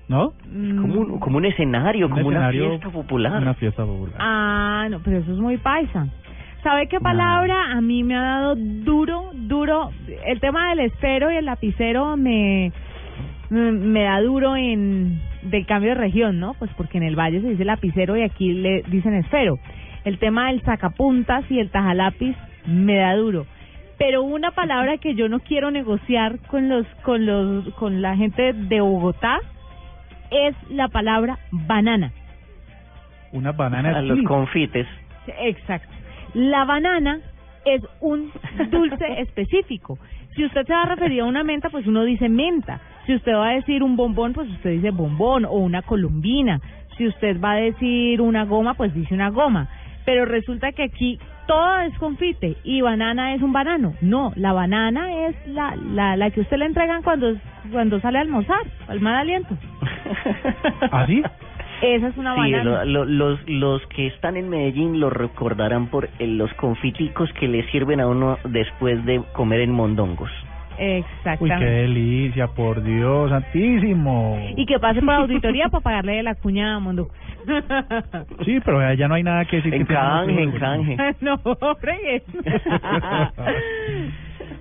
[0.09, 0.33] ¿No?
[0.51, 3.41] Como un, como un escenario, como una escenario, fiesta popular.
[3.41, 4.15] Una fiesta popular.
[4.19, 6.07] Ah, no, pero eso es muy paisa.
[6.61, 9.91] ¿Sabe qué palabra a mí me ha dado duro, duro?
[10.25, 12.71] El tema del esfero y el lapicero me,
[13.53, 16.53] me me da duro en del cambio de región, ¿no?
[16.55, 19.59] Pues porque en el valle se dice lapicero y aquí le dicen esfero.
[20.03, 22.35] El tema del sacapuntas y el tajalápiz
[22.65, 23.45] me da duro.
[23.97, 28.53] Pero una palabra que yo no quiero negociar con los con los con la gente
[28.53, 29.39] de Bogotá
[30.31, 32.11] es la palabra banana.
[33.31, 34.87] Una banana A los confites.
[35.39, 35.93] Exacto.
[36.33, 37.19] La banana
[37.65, 38.31] es un
[38.71, 39.97] dulce específico.
[40.35, 42.81] Si usted se va a referir a una menta, pues uno dice menta.
[43.05, 46.59] Si usted va a decir un bombón, pues usted dice bombón o una columbina.
[46.97, 49.67] Si usted va a decir una goma, pues dice una goma.
[50.05, 53.93] Pero resulta que aquí todo es confite y banana es un banano.
[54.01, 57.33] No, la banana es la, la, la que usted le entregan cuando,
[57.71, 59.57] cuando sale a almorzar, al mal aliento.
[60.91, 61.21] ¿Así?
[61.81, 62.63] Esa es una Sí, banana.
[62.63, 67.47] lo- lo- los, los que están en Medellín lo recordarán por eh, los confiticos que
[67.47, 70.31] le sirven a uno después de comer en mondongos.
[70.79, 71.65] Uy, qué Exactamente.
[71.65, 74.39] delicia, por Dios, santísimo.
[74.55, 76.79] Y que pase por auditoría para pagarle la cuña a.
[78.45, 79.73] Sí, pero ya no hay nada que decir.
[79.73, 80.97] En que canje, en canje.
[81.21, 81.37] no,
[81.79, 82.23] fregues.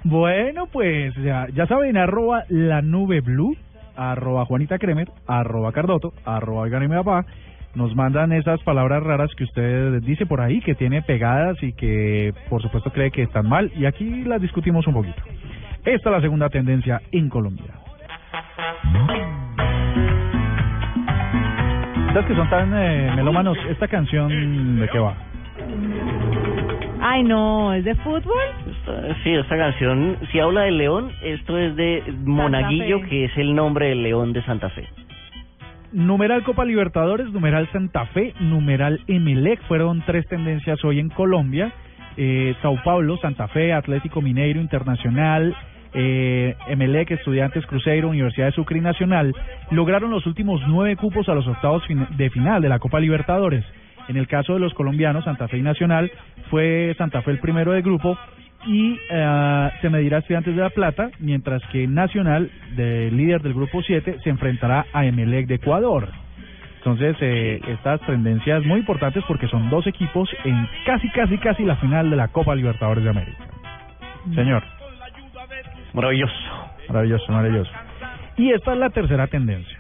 [0.04, 3.56] Bueno, pues ya, ya saben, arroba la nube blue,
[3.96, 7.24] arroba Juanita Kremer, arroba Cardoto, arroba Oigan y mi papá.
[7.74, 12.34] Nos mandan esas palabras raras que usted dice por ahí, que tiene pegadas y que
[12.50, 13.70] por supuesto cree que están mal.
[13.76, 15.22] Y aquí las discutimos un poquito.
[15.84, 17.72] Esta es la segunda tendencia en Colombia.
[22.12, 23.56] ¿Sabes que son tan eh, melómanos?
[23.70, 25.14] ¿Esta canción de qué va?
[27.00, 28.42] Ay, no, ¿es de fútbol?
[28.70, 33.08] Esta- Sí, esta canción, si habla de león, esto es de Monaguillo, Fe.
[33.08, 34.86] que es el nombre del león de Santa Fe.
[35.92, 39.60] Numeral Copa Libertadores, numeral Santa Fe, numeral Emelec.
[39.62, 41.72] Fueron tres tendencias hoy en Colombia.
[42.16, 45.54] Eh, Sao Paulo, Santa Fe, Atlético Mineiro Internacional,
[45.94, 49.34] eh, Emelec, Estudiantes Cruzeiro, Universidad de Sucre y Nacional
[49.70, 51.82] lograron los últimos nueve cupos a los octavos
[52.16, 53.64] de final de la Copa Libertadores.
[54.08, 56.10] En el caso de los colombianos, Santa Fe y Nacional,
[56.50, 58.18] fue Santa Fe el primero de grupo
[58.66, 63.82] y eh, se medirá Estudiantes de La Plata, mientras que Nacional, de líder del grupo
[63.82, 66.08] 7, se enfrentará a Emelec de Ecuador.
[66.78, 71.76] Entonces, eh, estas tendencias muy importantes porque son dos equipos en casi, casi, casi la
[71.76, 73.38] final de la Copa Libertadores de América.
[74.34, 74.62] Señor,
[75.94, 76.34] Maravilloso.
[76.88, 77.70] maravilloso, maravilloso.
[78.36, 79.78] Y esta es la tercera tendencia.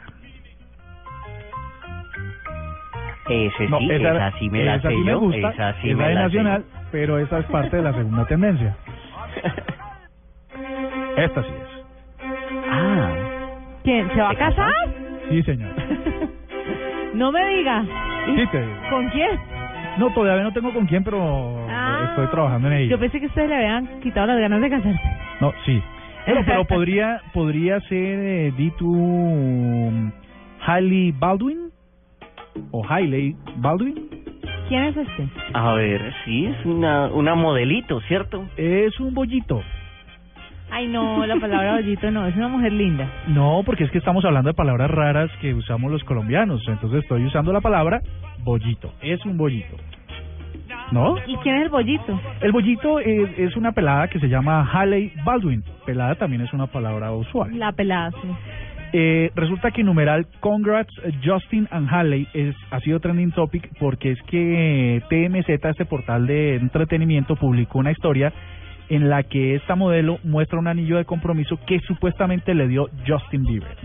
[3.28, 5.90] Ese No, sí, esa, esa, sí me la esa sé sí me gusta, esa sí
[5.90, 8.76] esa me de la Nacional, pero esa es parte de la segunda tendencia.
[11.16, 11.84] Esta sí es.
[12.68, 13.10] Ah,
[13.84, 14.08] ¿Quién?
[14.12, 14.72] ¿Se va a casar?
[15.30, 15.70] Sí, señor.
[17.14, 17.84] No me diga.
[18.26, 18.74] ¿Y Sí, te digo.
[18.88, 19.38] ¿Con quién?
[19.98, 22.06] No, todavía no tengo con quién, pero Ah.
[22.08, 22.90] estoy trabajando en ello.
[22.92, 25.00] Yo pensé que ustedes le habían quitado las ganas de casarse.
[25.38, 25.82] No, sí.
[26.24, 30.12] Pero, pero podría podría ser eh, Ditu um,
[30.64, 31.70] Hailey Baldwin
[32.70, 34.08] o Hailey Baldwin.
[34.68, 35.28] ¿Quién es este?
[35.52, 38.44] a ver, sí, es una, una modelito, ¿cierto?
[38.56, 39.62] Es un bollito.
[40.70, 43.06] Ay, no, la palabra bollito no, es una mujer linda.
[43.26, 46.62] No, porque es que estamos hablando de palabras raras que usamos los colombianos.
[46.66, 48.00] Entonces estoy usando la palabra
[48.42, 48.94] bollito.
[49.02, 49.76] Es un bollito.
[50.92, 51.16] ¿No?
[51.26, 52.20] ¿Y quién es el bollito?
[52.40, 55.64] El bollito es, es una pelada que se llama Hailey Baldwin.
[55.86, 57.58] Pelada también es una palabra usual.
[57.58, 58.28] La pelada, sí.
[58.94, 60.92] Eh, resulta que numeral Congrats
[61.24, 66.56] Justin and Haley es, ha sido trending topic porque es que TMZ, este portal de
[66.56, 68.32] entretenimiento, publicó una historia
[68.90, 73.44] en la que esta modelo muestra un anillo de compromiso que supuestamente le dio Justin
[73.44, 73.76] Bieber.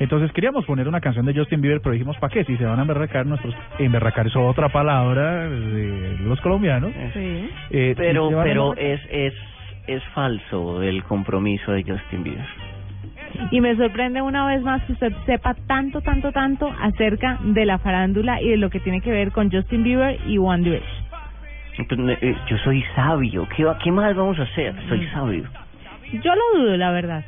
[0.00, 2.42] Entonces queríamos poner una canción de Justin Bieber, pero dijimos, ¿para qué?
[2.44, 3.54] Si se van a emberracar nuestros...
[3.78, 6.90] Emberracar es otra palabra de los colombianos.
[7.12, 7.50] Sí.
[7.70, 9.34] Eh, Pero, si pero es, es,
[9.86, 12.46] es falso el compromiso de Justin Bieber.
[13.50, 17.78] Y me sorprende una vez más que usted sepa tanto, tanto, tanto acerca de la
[17.78, 22.10] farándula y de lo que tiene que ver con Justin Bieber y One Direction.
[22.22, 23.46] Eh, Yo soy sabio.
[23.54, 24.74] ¿Qué, ¿Qué más vamos a hacer?
[24.88, 25.44] Soy sabio.
[26.24, 27.24] Yo lo dudo, la verdad.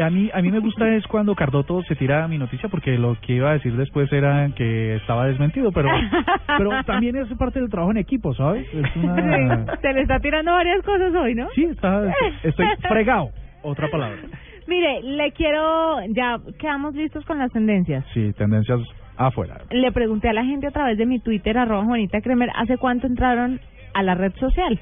[0.00, 3.16] A mí, a mí me gusta es cuando Cardoto se tira mi noticia porque lo
[3.20, 5.90] que iba a decir después era que estaba desmentido, pero
[6.58, 8.66] pero también es parte del trabajo en equipo, ¿sabes?
[8.72, 9.66] Es una...
[9.66, 11.48] Sí, se le está tirando varias cosas hoy, ¿no?
[11.54, 12.10] Sí, está,
[12.42, 13.30] estoy fregado,
[13.62, 14.18] otra palabra.
[14.66, 18.04] Mire, le quiero, ya quedamos listos con las tendencias.
[18.14, 18.80] Sí, tendencias
[19.16, 19.60] afuera.
[19.70, 23.06] Le pregunté a la gente a través de mi Twitter, arroba Juanita Kremer, ¿hace cuánto
[23.06, 23.60] entraron
[23.94, 24.80] a la red social?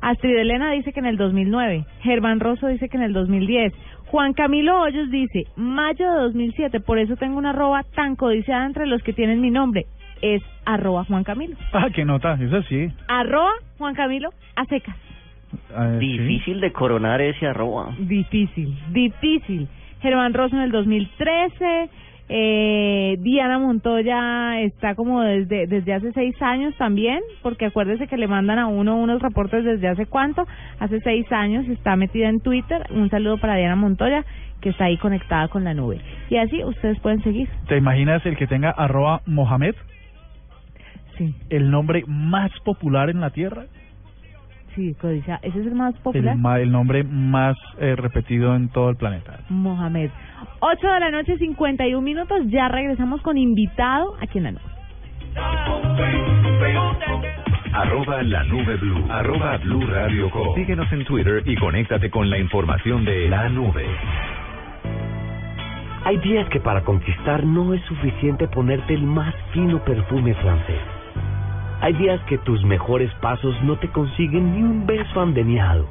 [0.00, 3.72] Astrid Elena dice que en el 2009, Germán Rosso dice que en el 2010,
[4.10, 8.86] Juan Camilo Hoyos dice, mayo de 2007, por eso tengo una arroba tan codiciada entre
[8.86, 9.86] los que tienen mi nombre,
[10.20, 11.56] es arroba Juan Camilo.
[11.72, 12.90] Ah, qué nota, eso sí.
[13.06, 14.96] Arroba Juan Camilo a secas.
[15.72, 16.18] Ah, sí.
[16.18, 17.94] Difícil de coronar ese arroba.
[18.00, 19.68] Difícil, difícil.
[20.02, 21.90] Germán Rosso en el 2013,
[22.32, 28.28] eh, Diana Montoya está como desde desde hace seis años también, porque acuérdese que le
[28.28, 30.46] mandan a uno unos reportes desde hace cuánto,
[30.78, 32.86] hace seis años está metida en Twitter.
[32.90, 34.24] Un saludo para Diana Montoya
[34.60, 36.00] que está ahí conectada con la nube.
[36.28, 37.48] Y así ustedes pueden seguir.
[37.66, 39.74] ¿Te imaginas el que tenga arroba Mohamed?
[41.18, 41.34] Sí.
[41.48, 43.64] El nombre más popular en la tierra.
[44.74, 45.40] Sí, codicia.
[45.42, 46.36] Ese es el más popular.
[46.60, 49.40] el nombre más eh, repetido en todo el planeta.
[49.48, 50.10] Mohamed.
[50.60, 52.38] 8 de la noche, 51 minutos.
[52.46, 54.62] Ya regresamos con invitado aquí en la nube.
[57.72, 59.06] Arroba la nube blue.
[59.10, 60.54] Arroba blue radio com.
[60.54, 63.86] Síguenos en Twitter y conéctate con la información de la nube.
[66.04, 70.99] Hay días que para conquistar no es suficiente ponerte el más fino perfume francés.
[71.82, 75.88] Hay días que tus mejores pasos no te consiguen ni un beso andeneado.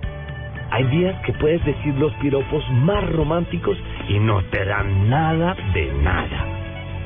[0.70, 3.76] Hay días que puedes decir los piropos más románticos
[4.08, 6.46] y no te dan nada de nada.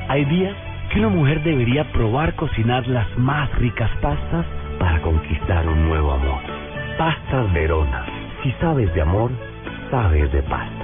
[0.08, 0.54] Hay días
[0.92, 4.44] que una mujer debería probar cocinar las más ricas pastas
[4.78, 6.42] para conquistar un nuevo amor.
[6.98, 8.04] Pastas Verona.
[8.42, 9.30] Si sabes de amor,
[9.90, 10.83] sabes de pasta.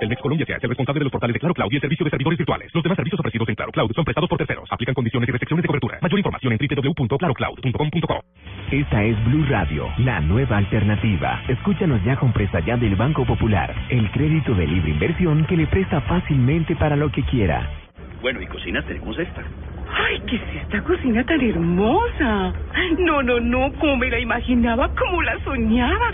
[0.00, 1.80] El Mex Colombia se hace el responsable de los portales de Claro Cloud y el
[1.82, 2.70] servicio de servidores virtuales.
[2.72, 4.66] Los demás servicios ofrecidos en Claro Cloud son prestados por terceros.
[4.72, 5.98] Aplican condiciones y restricciones de cobertura.
[6.00, 8.24] Mayor información en www.clarocloud.com.co.
[8.70, 11.42] Esta es Blue Radio, la nueva alternativa.
[11.48, 15.66] Escúchanos ya con presta ya del Banco Popular, el crédito de libre inversión que le
[15.66, 17.68] presta fácilmente para lo que quiera.
[18.22, 19.42] Bueno, y cocinas tenemos esta.
[19.92, 22.54] Ay, ¿qué es esta cocina tan hermosa?
[22.98, 26.10] No, no, no, como me la imaginaba, como la soñaba.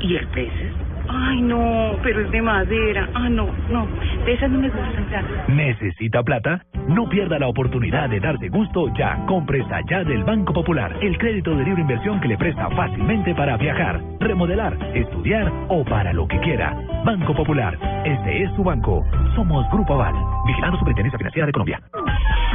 [0.00, 0.93] ¿Y el precio?
[1.08, 3.08] Ay, no, pero es de madera.
[3.14, 3.86] Ah, no, no,
[4.24, 5.48] de esas no me gustan, gracias.
[5.48, 6.64] ¿Necesita plata?
[6.88, 9.24] No pierda la oportunidad de darse gusto ya.
[9.26, 13.56] Compre ya del Banco Popular, el crédito de libre inversión que le presta fácilmente para
[13.56, 16.76] viajar, remodelar, estudiar o para lo que quiera.
[17.04, 19.04] Banco Popular, este es su banco.
[19.34, 20.14] Somos Grupo Aval,
[20.46, 21.80] vigilando Superintendencia Financiera de Colombia.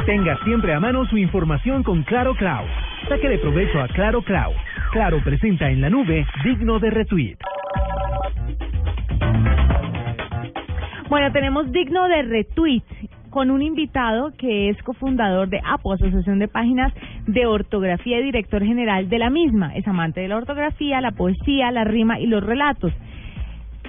[0.06, 2.66] Tenga siempre a mano su información con Claro Cloud.
[3.08, 4.54] Sáquele provecho a Claro Cloud.
[4.92, 7.36] Claro presenta en la nube digno de retweet.
[11.10, 12.82] Bueno, tenemos digno de retweet
[13.30, 16.92] con un invitado que es cofundador de APO, Asociación de Páginas
[17.26, 19.74] de Ortografía y director general de la misma.
[19.76, 22.92] Es amante de la ortografía, la poesía, la rima y los relatos.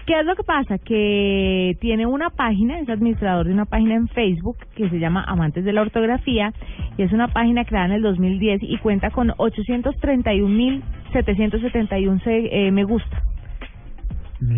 [0.06, 0.78] ¿Qué es lo que pasa?
[0.80, 5.64] Que tiene una página, es administrador de una página en Facebook que se llama Amantes
[5.64, 6.54] de la Ortografía
[6.98, 12.84] y es una página creada en el 2010 y cuenta con 831.771 se- eh, me
[12.84, 13.22] gusta.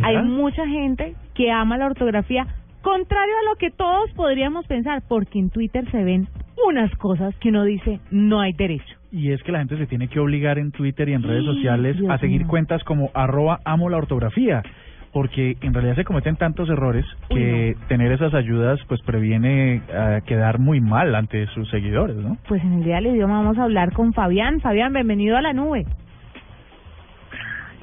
[0.02, 2.47] Hay mucha gente que ama la ortografía,
[2.81, 6.27] contrario a lo que todos podríamos pensar, porque en Twitter se ven
[6.67, 8.95] unas cosas que uno dice no hay derecho.
[9.11, 11.97] Y es que la gente se tiene que obligar en Twitter y en redes sociales
[11.97, 14.63] Dios a seguir cuentas como arroba amo la ortografía.
[15.11, 20.57] Porque en realidad se cometen tantos errores que tener esas ayudas pues previene eh, quedar
[20.57, 22.39] muy mal ante sus seguidores, ¿no?
[22.47, 24.59] Pues en el día del idioma vamos a hablar con Fabián.
[24.59, 25.85] Fabián, bienvenido a la nube.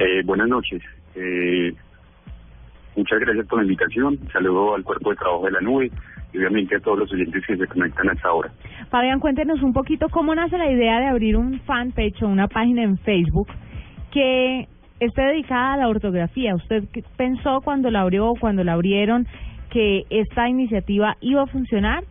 [0.01, 0.83] Eh, buenas noches.
[1.15, 1.73] Eh,
[2.97, 4.19] muchas gracias por la invitación.
[4.33, 5.91] Saludo al cuerpo de trabajo de la nube
[6.33, 8.51] y obviamente a todos los oyentes que se conectan a esta hora.
[8.91, 12.83] Fabián, cuéntenos un poquito cómo nace la idea de abrir un fanpage o una página
[12.83, 13.49] en Facebook
[14.13, 14.69] que
[15.01, 16.55] esté dedicada a la ortografía.
[16.55, 16.85] ¿Usted
[17.17, 19.27] pensó cuando la abrió o cuando la abrieron
[19.71, 22.05] que esta iniciativa iba a funcionar?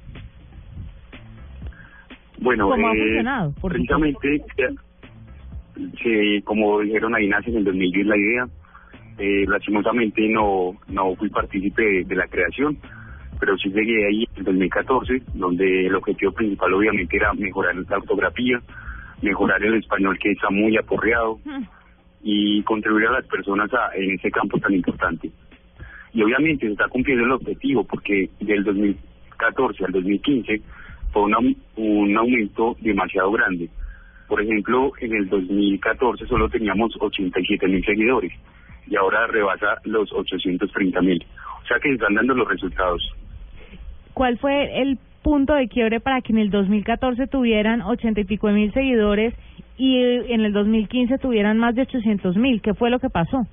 [2.41, 3.53] Bueno, ¿Cómo ha eh, funcionado?
[3.61, 4.75] Precisamente, eh,
[6.01, 8.47] que, como dijeron ahí nace en el 2010 la idea,
[9.19, 12.77] eh, lastimosamente no, no fui partícipe de, de la creación,
[13.39, 17.97] pero sí llegué ahí en el 2014, donde el objetivo principal obviamente era mejorar la
[17.97, 18.61] ortografía,
[19.21, 21.39] mejorar el español que está muy aporreado
[22.23, 25.29] y contribuir a las personas a, en ese campo tan importante.
[26.13, 30.61] Y obviamente se está cumpliendo el objetivo porque del 2014 al 2015
[31.11, 31.37] fue una-
[31.77, 33.69] un aumento demasiado grande.
[34.27, 38.31] Por ejemplo, en el 2014 solo teníamos 87 mil seguidores
[38.89, 41.25] y ahora rebasa los 830 mil.
[41.63, 43.01] O sea que están dando los resultados.
[44.13, 48.47] ¿Cuál fue el punto de quiebre para que en el 2014 tuvieran ochenta y pico
[48.47, 49.33] de mil seguidores
[49.77, 52.61] y en el 2015 tuvieran más de 800 mil?
[52.61, 53.45] ¿Qué fue lo que pasó?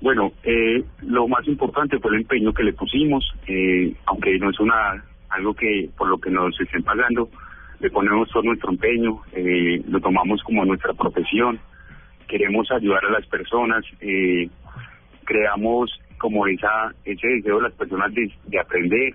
[0.00, 4.58] Bueno, eh, lo más importante fue el empeño que le pusimos, eh, aunque no es
[4.58, 7.28] una algo que por lo que nos estén pagando,
[7.78, 11.60] le ponemos todo nuestro empeño, eh, lo tomamos como nuestra profesión,
[12.30, 14.48] queremos ayudar a las personas, eh,
[15.24, 19.14] creamos como esa ese deseo de las personas de, de aprender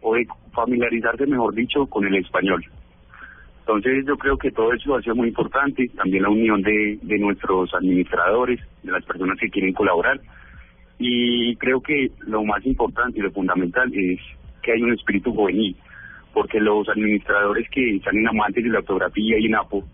[0.00, 2.64] o de familiarizarse, mejor dicho, con el español.
[3.60, 7.18] Entonces yo creo que todo eso ha sido muy importante, también la unión de, de
[7.18, 10.20] nuestros administradores, de las personas que quieren colaborar.
[10.98, 14.18] Y creo que lo más importante y lo fundamental es
[14.62, 15.76] que hay un espíritu juvenil,
[16.32, 19.84] porque los administradores que están en amantes de la ortografía y en APO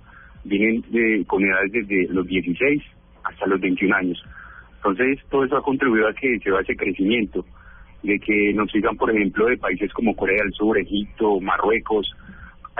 [0.45, 2.83] vienen de, con edades desde los 16
[3.25, 4.25] hasta los 21 años.
[4.77, 7.45] Entonces todo eso ha contribuido a que se vea ese crecimiento,
[8.03, 12.15] de que nos sigan, por ejemplo, de países como Corea del Sur, Egipto, Marruecos,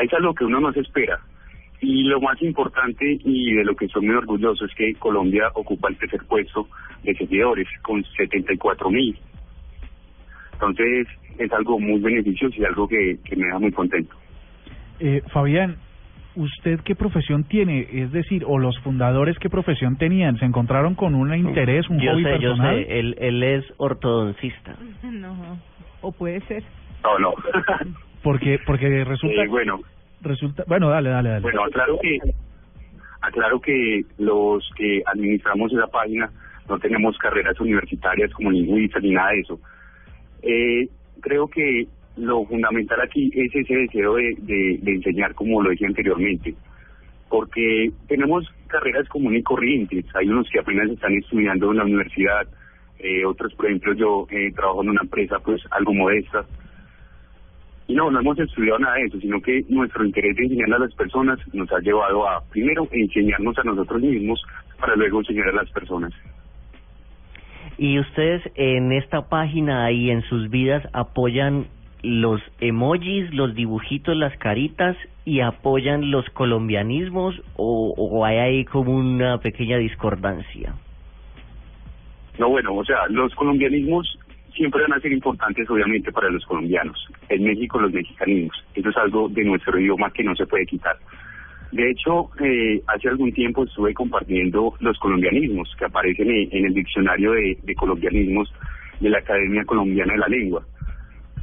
[0.03, 1.19] es algo que uno no se espera.
[1.81, 5.89] Y lo más importante y de lo que estoy muy orgulloso es que Colombia ocupa
[5.89, 6.69] el tercer puesto
[7.03, 9.17] de seguidores con 74 mil.
[10.53, 11.07] Entonces
[11.39, 14.15] es algo muy beneficioso y algo que, que me da muy contento.
[15.01, 15.77] Eh, Fabián,
[16.37, 17.87] ¿usted qué profesión tiene?
[17.93, 20.37] Es decir, o los fundadores qué profesión tenían?
[20.39, 22.77] ¿Se encontraron con un interés, un Yo hobby sé, yo personal?
[22.85, 24.77] sé, él, él es ortodoncista.
[25.05, 25.59] No,
[26.01, 26.63] o puede ser.
[27.03, 27.35] No, no.
[28.23, 29.81] Porque porque resulta Eh, bueno,
[30.23, 31.43] resulta bueno, dale, dale, dale.
[31.43, 32.19] bueno, aclaro que
[33.21, 36.31] aclaro que los que administramos esa página
[36.69, 39.61] no tenemos carreras universitarias como lingüistas ni nada de eso.
[40.43, 40.89] Eh,
[41.21, 41.87] creo que
[42.17, 44.37] lo fundamental aquí es ese deseo de,
[44.81, 46.55] de, enseñar, como lo dije anteriormente,
[47.29, 50.05] porque tenemos carreras comunes y corrientes.
[50.15, 52.47] Hay unos que apenas están estudiando en la universidad,
[52.99, 56.45] eh, otros, por ejemplo, yo eh, trabajo en una empresa pues algo modesta.
[57.87, 60.79] Y no, no hemos estudiado nada de eso, sino que nuestro interés de enseñar a
[60.79, 64.43] las personas nos ha llevado a, primero, enseñarnos a nosotros mismos
[64.81, 66.13] para luego enseñar a las personas.
[67.77, 71.67] Y ustedes en esta página y en sus vidas apoyan
[72.05, 78.95] los emojis, los dibujitos, las caritas y apoyan los colombianismos o, o hay ahí como
[78.95, 80.75] una pequeña discordancia.
[82.39, 84.19] No, bueno, o sea, los colombianismos
[84.55, 87.09] siempre van a ser importantes, obviamente, para los colombianos.
[87.29, 88.65] En México, los mexicanismos.
[88.75, 90.97] Eso es algo de nuestro idioma que no se puede quitar.
[91.73, 97.33] De hecho, eh, hace algún tiempo estuve compartiendo los colombianismos que aparecen en, el diccionario
[97.33, 98.53] de, de colombianismos
[99.01, 100.65] de la Academia Colombiana de la Lengua.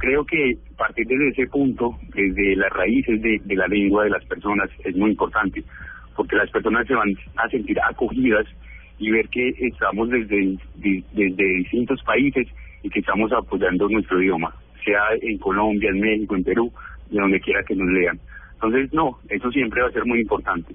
[0.02, 4.68] Creo que partir desde ese punto, desde las raíces de, la lengua de las personas,
[4.84, 5.62] es muy importante,
[6.16, 8.44] porque las personas se van a sentir acogidas
[8.98, 12.48] y ver que estamos desde, de- desde distintos países
[12.82, 14.52] y que estamos apoyando nuestro idioma,
[14.84, 16.72] sea en Colombia, en México, en Perú,
[17.08, 18.18] de donde quiera que nos lean.
[18.54, 20.74] Entonces, no, eso siempre va a ser muy importante.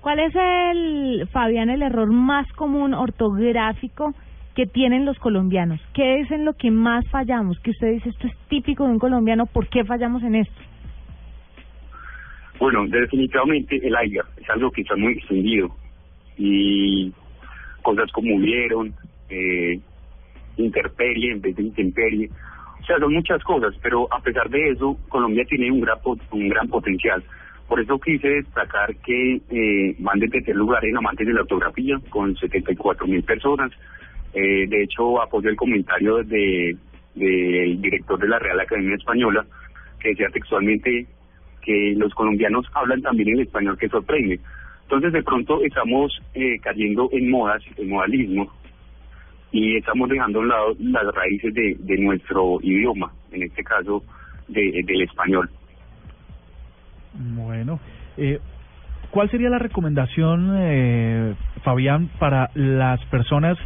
[0.00, 4.14] ¿Cuál es el, Fabián, el error más común ortográfico
[4.56, 5.80] que tienen los colombianos?
[5.92, 7.60] ¿Qué es en lo que más fallamos?
[7.60, 10.60] Que usted dice, esto es típico de un colombiano, ¿por qué fallamos en esto?
[12.58, 15.68] Bueno, definitivamente el AIGA es algo que está muy extendido
[16.38, 17.12] y
[17.82, 18.94] cosas como hubieron,
[19.28, 19.78] eh,
[20.56, 22.30] interperie en vez de intemperie,
[22.80, 25.98] o sea, son muchas cosas, pero a pesar de eso, Colombia tiene un gran,
[26.30, 27.22] un gran potencial.
[27.68, 32.00] Por eso quise destacar que eh, van de tercer lugar en amantes de la ortografía,
[32.10, 33.72] con 74 mil personas.
[34.34, 36.76] Eh, de hecho, apoyo el comentario de
[37.14, 39.44] del director de la Real Academia Española,
[39.98, 41.06] que decía textualmente
[41.62, 44.38] que los colombianos hablan también el español que sorprende.
[44.82, 48.52] Entonces, de pronto estamos eh, cayendo en modas, en modalismo,
[49.50, 54.04] y estamos dejando a un lado las raíces de, de nuestro idioma, en este caso
[54.48, 55.48] de, del español.
[57.14, 57.80] Bueno,
[58.18, 58.38] eh,
[59.10, 63.56] ¿cuál sería la recomendación, eh, Fabián, para las personas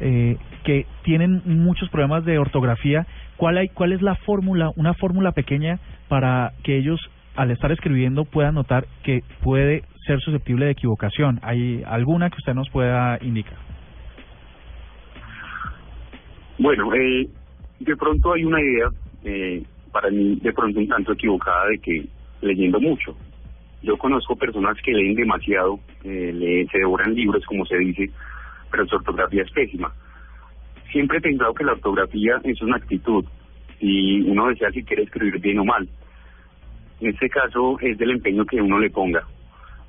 [0.00, 3.06] eh, que tienen muchos problemas de ortografía?
[3.36, 5.78] ¿Cuál, hay, ¿Cuál es la fórmula, una fórmula pequeña
[6.08, 7.00] para que ellos,
[7.36, 11.40] al estar escribiendo, puedan notar que puede ser susceptible de equivocación?
[11.42, 13.58] ¿Hay alguna que usted nos pueda indicar?
[16.58, 17.26] Bueno, eh,
[17.78, 18.90] de pronto hay una idea,
[19.24, 22.04] eh, para mí de pronto un tanto equivocada, de que
[22.42, 23.16] leyendo mucho.
[23.82, 28.10] Yo conozco personas que leen demasiado, eh, leen, se devoran libros, como se dice,
[28.70, 29.92] pero su ortografía es pésima.
[30.90, 33.24] Siempre he pensado que la ortografía es una actitud
[33.80, 35.88] y uno desea si quiere escribir bien o mal.
[37.00, 39.26] En este caso es del empeño que uno le ponga.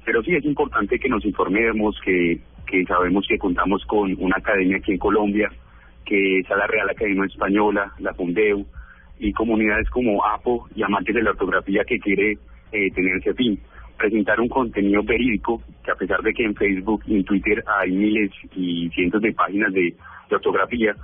[0.06, 2.40] Pero sí es importante que nos informemos, que,
[2.88, 5.50] sabemos que contamos con una academia aquí en Colombia,
[6.06, 8.66] que es la Real Academia Española, la Fundeu,
[9.20, 12.38] y comunidades como APO y amantes de la ortografía que quiere
[12.72, 13.60] eh, tener ese fin.
[14.02, 17.92] Presentar un contenido verídico, que a pesar de que en Facebook y en Twitter hay
[17.92, 19.94] miles y cientos de páginas de,
[20.32, 20.96] ortografía,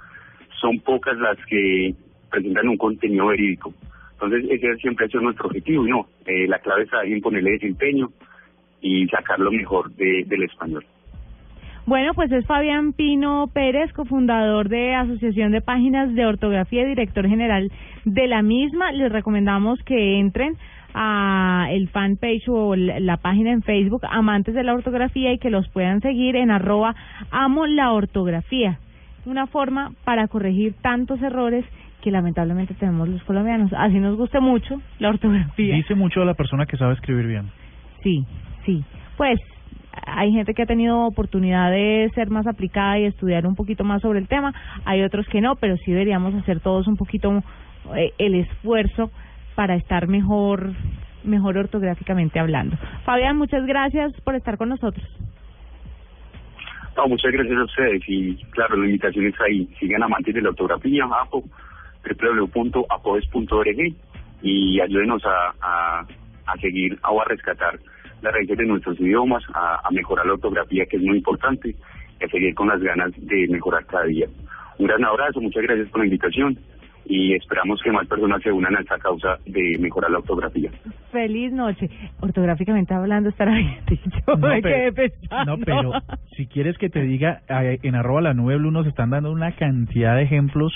[0.60, 1.94] son pocas las que
[2.32, 3.72] presentan un contenido verídico.
[4.14, 7.52] Entonces, ese siempre ha sido nuestro objetivo, y no, eh, la clave está en ponerle
[7.52, 8.10] desempeño
[8.82, 10.84] y sacar lo mejor de, del español.
[11.86, 17.28] Bueno, pues es Fabián Pino Pérez, cofundador de Asociación de Páginas de Ortografía y director
[17.28, 17.72] general
[18.06, 18.92] de la misma.
[18.92, 20.58] Les recomendamos que entren
[21.00, 25.70] a el fanpage o la página en Facebook Amantes de la Ortografía y que los
[25.70, 26.96] puedan seguir en arroba
[27.30, 28.80] amo la ortografía.
[29.26, 31.66] Una forma para corregir tantos errores
[32.02, 33.72] que lamentablemente tenemos los colombianos.
[33.78, 35.76] Así nos guste mucho la ortografía.
[35.76, 37.52] Dice mucho de la persona que sabe escribir bien.
[38.02, 38.26] Sí,
[38.66, 38.84] sí.
[39.18, 39.40] Pues
[40.04, 44.02] hay gente que ha tenido oportunidad de ser más aplicada y estudiar un poquito más
[44.02, 44.54] sobre el tema,
[44.86, 47.44] hay otros que no, pero sí deberíamos hacer todos un poquito
[47.96, 49.12] eh, el esfuerzo
[49.58, 50.72] para estar mejor
[51.24, 52.78] mejor ortográficamente hablando.
[53.04, 55.04] Fabián, muchas gracias por estar con nosotros.
[56.96, 59.68] No, muchas gracias a ustedes y claro, la invitación es ahí.
[59.80, 61.44] Sigan amantes de la ortografía, APO,
[62.54, 63.96] www.apodes.org
[64.44, 66.06] y ayúdenos a, a,
[66.46, 67.80] a seguir o a rescatar
[68.22, 71.76] las raíces de nuestros idiomas, a, a mejorar la ortografía, que es muy importante,
[72.20, 74.28] y a seguir con las ganas de mejorar cada día.
[74.78, 76.60] Un gran abrazo, muchas gracias por la invitación
[77.10, 80.70] y esperamos que más personas se unan a esta causa de mejorar la ortografía.
[81.12, 81.90] Feliz noche.
[82.20, 84.10] Ortográficamente hablando, estará bien dicho.
[84.28, 85.58] No, Me quedé pero, pensando.
[85.58, 85.92] no, pero
[86.36, 90.16] si quieres que te diga, en arroba la nube blue nos están dando una cantidad
[90.16, 90.72] de ejemplos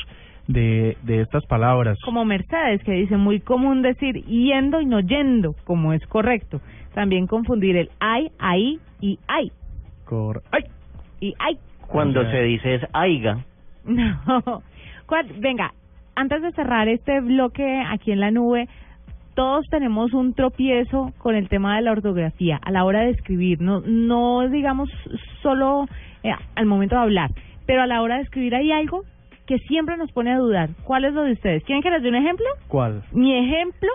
[0.47, 1.97] de, de estas palabras.
[2.03, 6.61] Como Mercedes, que dice muy común decir yendo y no yendo, como es correcto.
[6.93, 9.51] También confundir el ay, ahí y ay.
[10.05, 10.63] Cor ¡Ay!
[11.21, 11.57] Y ay.
[11.87, 13.43] Cuando se dice es aiga.
[13.85, 14.61] No.
[15.07, 15.71] ¿Cuál- Venga,
[16.15, 18.67] antes de cerrar este bloque aquí en la nube,
[19.33, 23.61] todos tenemos un tropiezo con el tema de la ortografía a la hora de escribir.
[23.61, 24.89] No, no digamos
[25.41, 25.85] solo
[26.23, 27.31] eh, al momento de hablar,
[27.65, 29.03] pero a la hora de escribir hay algo
[29.47, 30.69] que siempre nos pone a dudar.
[30.83, 31.63] ¿Cuál es lo de ustedes?
[31.63, 32.45] ¿Quieren que les dé un ejemplo?
[32.67, 33.03] ¿Cuál?
[33.11, 33.89] Mi ejemplo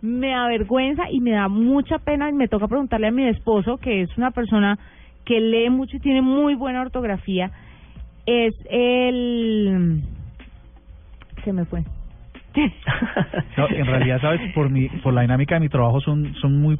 [0.00, 4.02] me avergüenza y me da mucha pena y me toca preguntarle a mi esposo, que
[4.02, 4.78] es una persona
[5.24, 7.50] que lee mucho y tiene muy buena ortografía,
[8.26, 10.02] es el...
[11.44, 11.82] Se me fue.
[13.56, 16.78] No, en realidad, sabes, por mi, por la dinámica de mi trabajo son, son muy,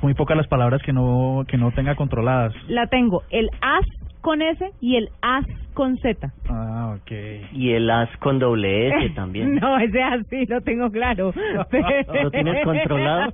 [0.00, 2.54] muy pocas las palabras que no, que no tenga controladas.
[2.68, 3.84] La tengo, el as
[4.20, 6.32] con S y el as con Z.
[6.48, 7.12] Ah, ok.
[7.52, 9.56] Y el as con doble S también.
[9.56, 11.32] No, ese así lo tengo claro.
[12.22, 13.32] ¿Lo tienes controlado?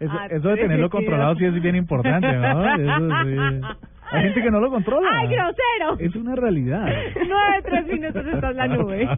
[0.00, 2.74] Eso, eso de tenerlo controlado sí es bien importante, ¿no?
[2.76, 3.86] Eso sí.
[4.12, 5.08] Hay gente que no lo controla.
[5.12, 5.96] ¡Ay, grosero!
[5.98, 6.86] Es una realidad.
[7.28, 9.08] Nueve, tres minutos está en la nube.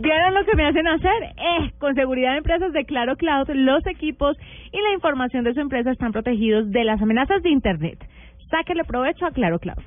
[0.00, 1.22] ¿Vieron lo que me hacen hacer?
[1.36, 4.36] Eh, con seguridad de empresas de Claro Cloud, los equipos
[4.72, 7.98] y la información de su empresa están protegidos de las amenazas de Internet.
[8.50, 9.82] Sáquele provecho a Claro Cloud.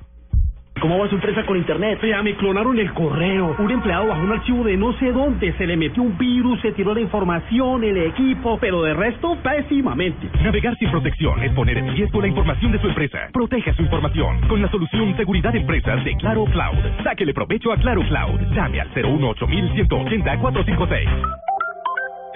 [0.80, 1.98] ¿Cómo va su empresa con internet?
[2.02, 3.56] Ya me clonaron el correo.
[3.58, 6.72] Un empleado bajó un archivo de no sé dónde, se le metió un virus, se
[6.72, 10.28] tiró la información, el equipo, pero de resto, pésimamente.
[10.42, 13.28] Navegar sin protección es poner en riesgo la información de su empresa.
[13.32, 16.76] Proteja su información con la solución Seguridad Empresas de Claro Cloud.
[17.02, 18.40] Sáquele provecho a Claro Cloud.
[18.54, 21.45] Llame al 018 180 456.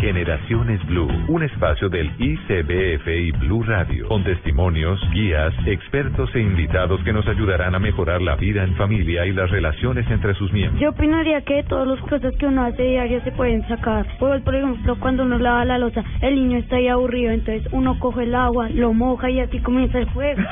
[0.00, 7.02] Generaciones Blue, un espacio del ICBF y Blue Radio, con testimonios, guías, expertos e invitados
[7.04, 10.80] que nos ayudarán a mejorar la vida en familia y las relaciones entre sus miembros.
[10.80, 14.06] Yo opinaría que todas las cosas que uno hace diario se pueden sacar.
[14.18, 17.98] Por, por ejemplo, cuando uno lava la losa, el niño está ahí aburrido, entonces uno
[17.98, 20.42] coge el agua, lo moja y así comienza el juego.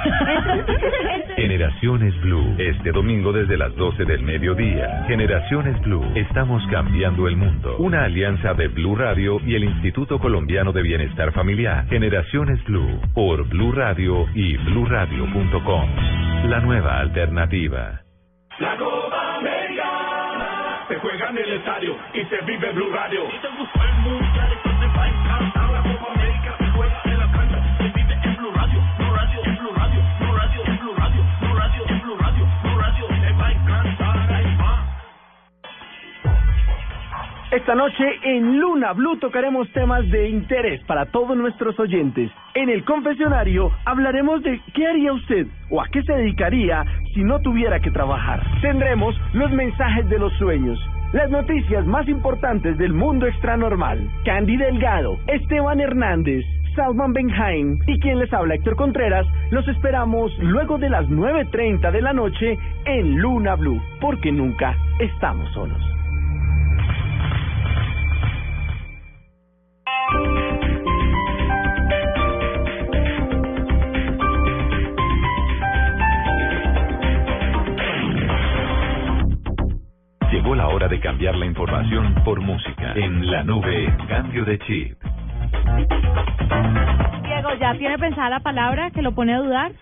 [1.36, 5.04] Generaciones Blue, este domingo desde las 12 del mediodía.
[5.08, 7.76] Generaciones Blue, estamos cambiando el mundo.
[7.78, 11.86] Una alianza de Blue Radio y el Instituto Colombiano de Bienestar Familiar.
[11.88, 15.90] Generaciones Blue, por Blue Radio y bluradio.com.
[16.48, 18.00] La nueva alternativa.
[18.58, 23.24] La Copa América se juega en el estadio y se vive Blue Radio.
[23.26, 24.31] Y te gustó el mundial,
[37.52, 42.30] Esta noche en Luna Blue tocaremos temas de interés para todos nuestros oyentes.
[42.54, 46.82] En el confesionario hablaremos de qué haría usted o a qué se dedicaría
[47.12, 48.42] si no tuviera que trabajar.
[48.62, 50.78] Tendremos los mensajes de los sueños.
[51.12, 54.00] Las noticias más importantes del mundo extranormal.
[54.24, 60.78] Candy Delgado, Esteban Hernández, Salman Benhaim y quien les habla Héctor Contreras, los esperamos luego
[60.78, 66.01] de las 9.30 de la noche en Luna Blue, porque nunca estamos solos.
[80.92, 82.92] De cambiar la información por música.
[82.94, 84.98] En la nube, cambio de chip.
[87.24, 89.72] Diego, ¿ya tiene pensada la palabra que lo pone a dudar?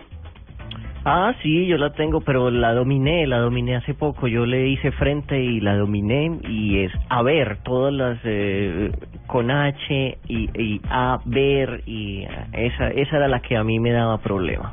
[1.04, 4.28] Ah, sí, yo la tengo, pero la dominé, la dominé hace poco.
[4.28, 8.92] Yo le hice frente y la dominé y es a ver, todas las eh,
[9.26, 13.90] con H y, y a ver y esa esa era la que a mí me
[13.90, 14.72] daba problema.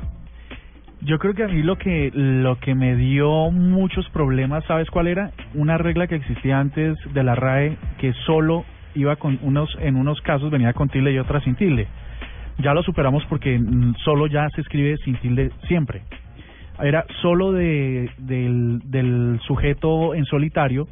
[1.00, 5.06] Yo creo que a mí lo que lo que me dio muchos problemas, ¿sabes cuál
[5.06, 5.30] era?
[5.54, 10.20] Una regla que existía antes de la RAE que solo iba con unos en unos
[10.22, 11.86] casos venía con tilde y otras sin tilde.
[12.58, 16.02] Ya lo superamos porque mm, solo ya se escribe sin tilde siempre.
[16.80, 20.88] Era solo de del del sujeto en solitario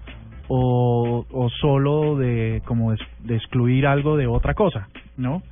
[0.46, 5.42] o, o solo de como de, de excluir algo de otra cosa, ¿no?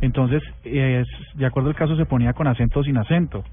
[0.00, 3.44] Entonces, es, de acuerdo al caso se ponía con acento o sin acento.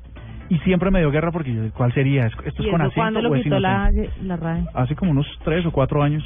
[0.50, 2.26] Y siempre me dio guerra porque yo, ¿cuál sería?
[2.26, 3.92] ¿Esto es ¿Y con acento cuándo lo o es sin quitó la,
[4.38, 4.64] RAE?
[4.74, 6.24] Hace como unos tres o cuatro años.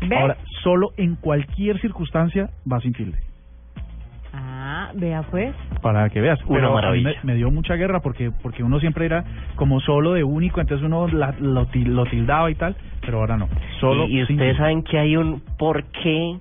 [0.00, 0.16] ¿Ve?
[0.16, 3.18] Ahora, solo en cualquier circunstancia va sin tilde.
[4.34, 5.54] Ah, vea pues.
[5.82, 6.40] Para que veas.
[6.46, 7.10] Una Pero a mí maravilla.
[7.22, 9.24] me, me dio mucha guerra porque porque uno siempre era
[9.56, 13.36] como solo de único, entonces uno la- lo, til- lo tildaba y tal, pero ahora
[13.36, 13.48] no.
[13.80, 16.38] Solo y, y ustedes saben que hay un por qué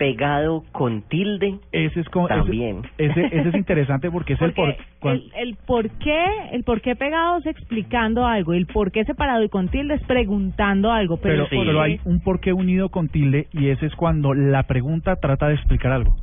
[0.00, 1.58] pegado con tilde.
[1.72, 2.80] Ese es como ese- También.
[2.96, 4.70] Ese, ese es interesante porque es el por
[5.12, 9.44] el, el por qué, el por qué pegado es explicando algo, el por qué separado
[9.44, 13.08] y con tilde es preguntando algo, pero, por pero qué- hay un porqué unido con
[13.08, 16.16] tilde y ese es cuando la pregunta trata de explicar algo.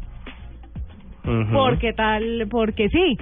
[1.54, 3.18] porque tal, porque sí.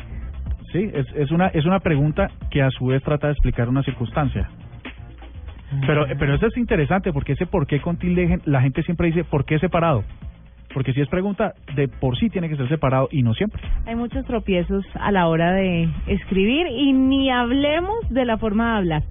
[0.72, 3.84] Sí, es, es una es una pregunta que a su vez trata de explicar una
[3.84, 4.50] circunstancia.
[5.86, 9.24] Pero pero eso es interesante porque ese por qué con tilde la gente siempre dice
[9.26, 10.04] por qué separado.
[10.76, 13.62] Porque si es pregunta de por sí tiene que ser separado y no siempre.
[13.88, 18.78] Hay muchos tropiezos a la hora de escribir y ni hablemos de la forma de
[18.80, 19.04] hablar.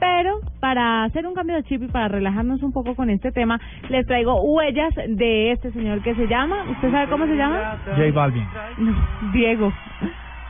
[0.00, 3.60] Pero para hacer un cambio de chip y para relajarnos un poco con este tema,
[3.90, 7.78] les traigo huellas de este señor que se llama, ¿usted sabe cómo se llama?
[7.84, 8.46] J Balvin.
[8.78, 8.94] No,
[9.34, 9.70] Diego.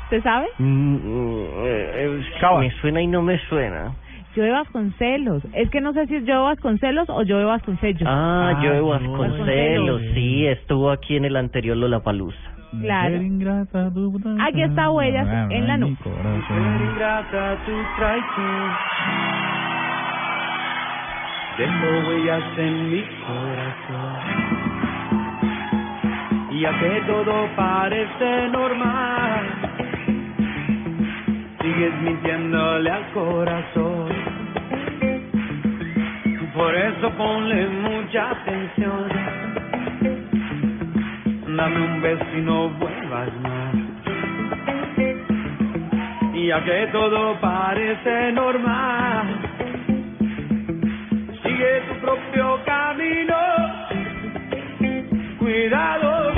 [0.05, 0.47] ¿Usted sabe?
[0.59, 0.97] Mm,
[1.65, 3.93] eh, eh, me suena y no me suena.
[4.35, 5.43] Joe Vasconcelos.
[5.55, 8.03] Es que no sé si es Joe Vasconcelos o Joe Vasconcelos.
[8.07, 12.39] Ah, Ah, yo no, Vasconcelos, sí, estuvo aquí en el anterior Lollapalooza.
[12.81, 13.17] Claro.
[14.47, 15.97] Aquí está Huellas en la nube.
[21.59, 24.17] Dejo huellas en mi corazón.
[26.53, 29.47] Y a que todo parece normal,
[31.63, 34.09] sigues mintiéndole al corazón.
[36.55, 39.09] Por eso ponle mucha atención.
[41.57, 43.75] Dame un beso y no vuelvas más.
[46.35, 49.27] Y ya que todo parece normal,
[51.43, 53.37] sigue tu propio camino.
[55.39, 56.33] Cuidado,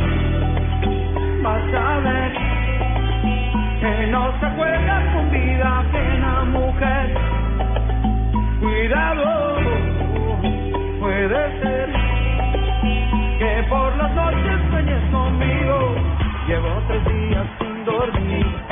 [1.43, 2.42] vas
[3.83, 7.15] que no se juega con vida ajena, mujer.
[8.61, 9.57] Cuidado,
[11.01, 11.91] puede ser
[13.41, 15.97] que por las noches sueñes conmigo.
[16.47, 18.72] Llevo tres días sin dormir.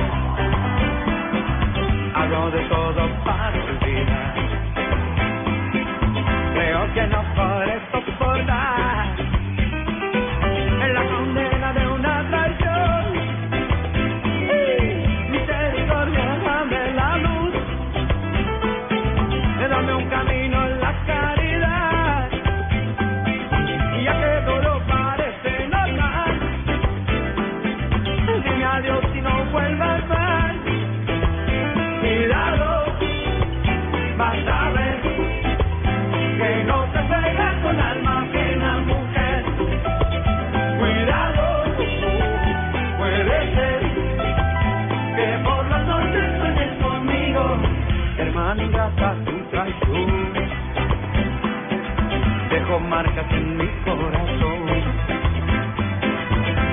[52.71, 54.69] Dejo marcas en mi corazón.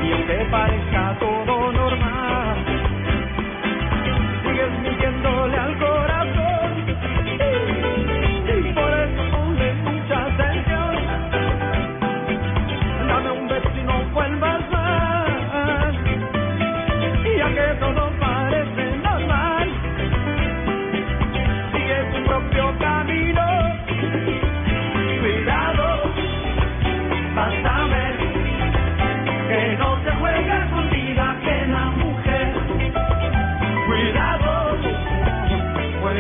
[0.06, 2.58] Y aunque parezca todo normal,
[4.44, 5.80] sigues mintiéndole al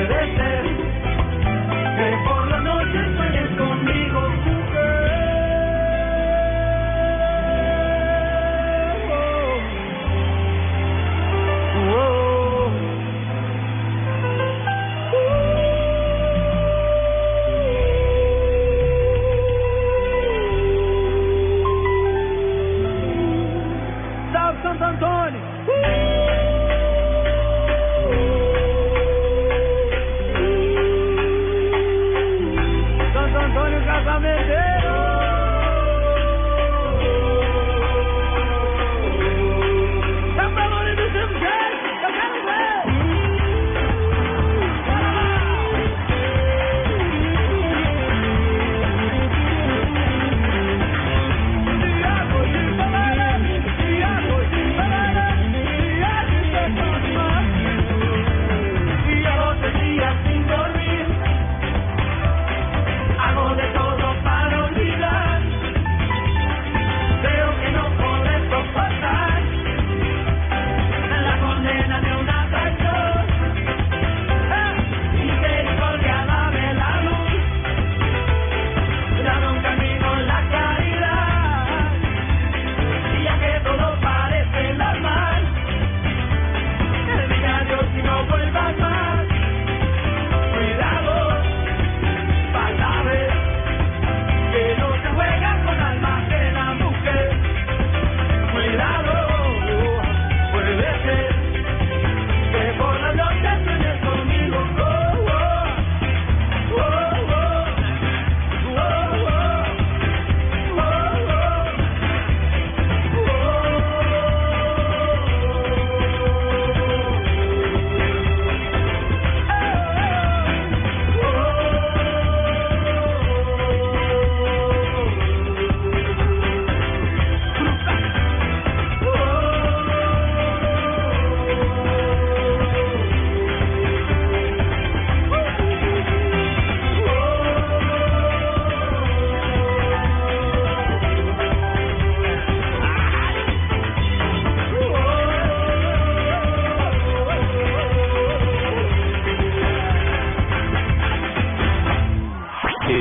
[0.05, 0.77] puede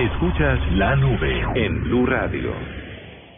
[0.04, 2.52] Escuchas la nube en Blue Radio.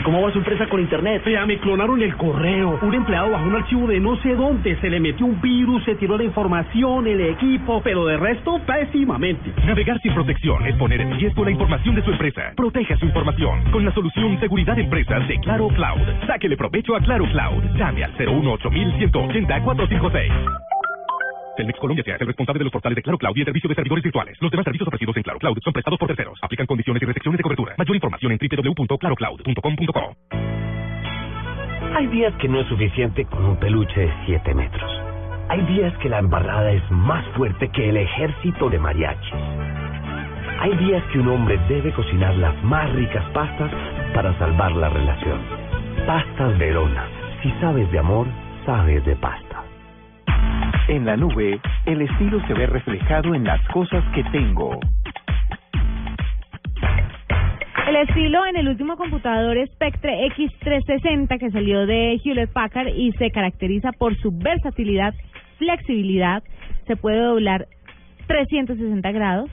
[0.02, 1.22] ¿Cómo va su empresa con internet?
[1.24, 2.80] Vea, me clonaron el correo.
[2.82, 5.94] Un empleado bajó un archivo de no sé dónde, se le metió un virus, se
[5.94, 9.52] tiró la información, el equipo, pero de resto, pésimamente.
[9.64, 12.52] Navegar sin protección es poner en riesgo la información de su empresa.
[12.56, 16.26] Proteja su información con la solución Seguridad Empresas de Claro Cloud.
[16.26, 17.62] Sáquele provecho a Claro Cloud.
[17.76, 20.32] Llame al 018 180 456.
[21.59, 23.74] Telmex Colombia sea el responsable de los portales de Claro Cloud y el servicio de
[23.74, 24.38] servidores virtuales.
[24.40, 26.38] Los demás servicios ofrecidos en Claro Cloud son prestados por terceros.
[26.40, 27.74] Aplican condiciones y restricciones de cobertura.
[27.76, 30.16] Mayor información en www.clarocloud.com.co.
[31.96, 34.88] Hay días que no es suficiente con un peluche de 7 metros.
[35.48, 39.34] Hay días que la embarrada es más fuerte que el ejército de mariachis.
[40.61, 43.72] Hay días que un hombre debe cocinar las más ricas pastas
[44.14, 45.40] para salvar la relación.
[46.06, 47.09] Pastas Verona.
[47.42, 48.28] Si sabes de amor,
[48.64, 49.47] sabes de pasta.
[50.89, 54.80] En la nube, el estilo se ve reflejado en las cosas que tengo.
[57.86, 63.30] El estilo en el último computador Spectre X360 que salió de Hewlett Packard y se
[63.30, 65.12] caracteriza por su versatilidad,
[65.59, 66.43] flexibilidad,
[66.86, 67.66] se puede doblar
[68.26, 69.51] 360 grados,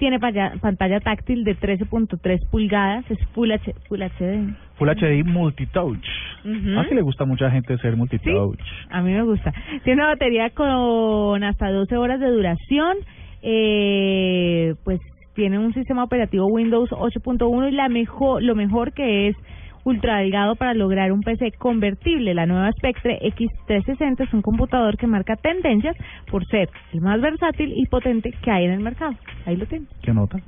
[0.00, 4.56] tiene pantalla táctil de 13.3 pulgadas, es Full, H Full HD.
[4.76, 6.06] Full HD Multitouch.
[6.42, 6.80] Ujú.
[6.80, 8.58] Así le gusta a mucha gente ser multitouch.
[8.88, 9.52] A mí me gusta.
[9.84, 12.96] Tiene una batería con hasta 12 horas de duración.
[13.42, 15.00] Eh, pues
[15.34, 19.36] tiene un sistema operativo Windows 8.1 y la mejor, lo mejor que es
[19.84, 22.34] ultra delgado para lograr un PC convertible.
[22.34, 25.96] La nueva Spectre X360 es un computador que marca tendencias
[26.30, 29.14] por ser el más versátil y potente que hay en el mercado.
[29.46, 29.86] Ahí lo tiene.
[30.02, 30.38] ¿Qué nota?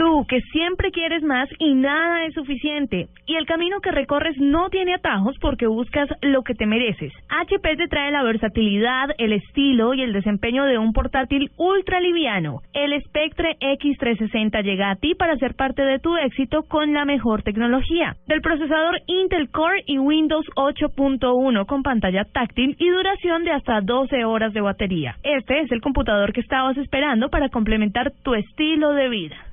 [0.00, 3.08] Tú, que siempre quieres más y nada es suficiente.
[3.26, 7.12] Y el camino que recorres no tiene atajos porque buscas lo que te mereces.
[7.28, 12.62] HP te trae la versatilidad, el estilo y el desempeño de un portátil ultra liviano.
[12.72, 17.42] El Spectre X360 llega a ti para ser parte de tu éxito con la mejor
[17.42, 18.16] tecnología.
[18.26, 24.24] Del procesador Intel Core y Windows 8.1 con pantalla táctil y duración de hasta 12
[24.24, 25.16] horas de batería.
[25.22, 29.49] Este es el computador que estabas esperando para complementar tu estilo de vida.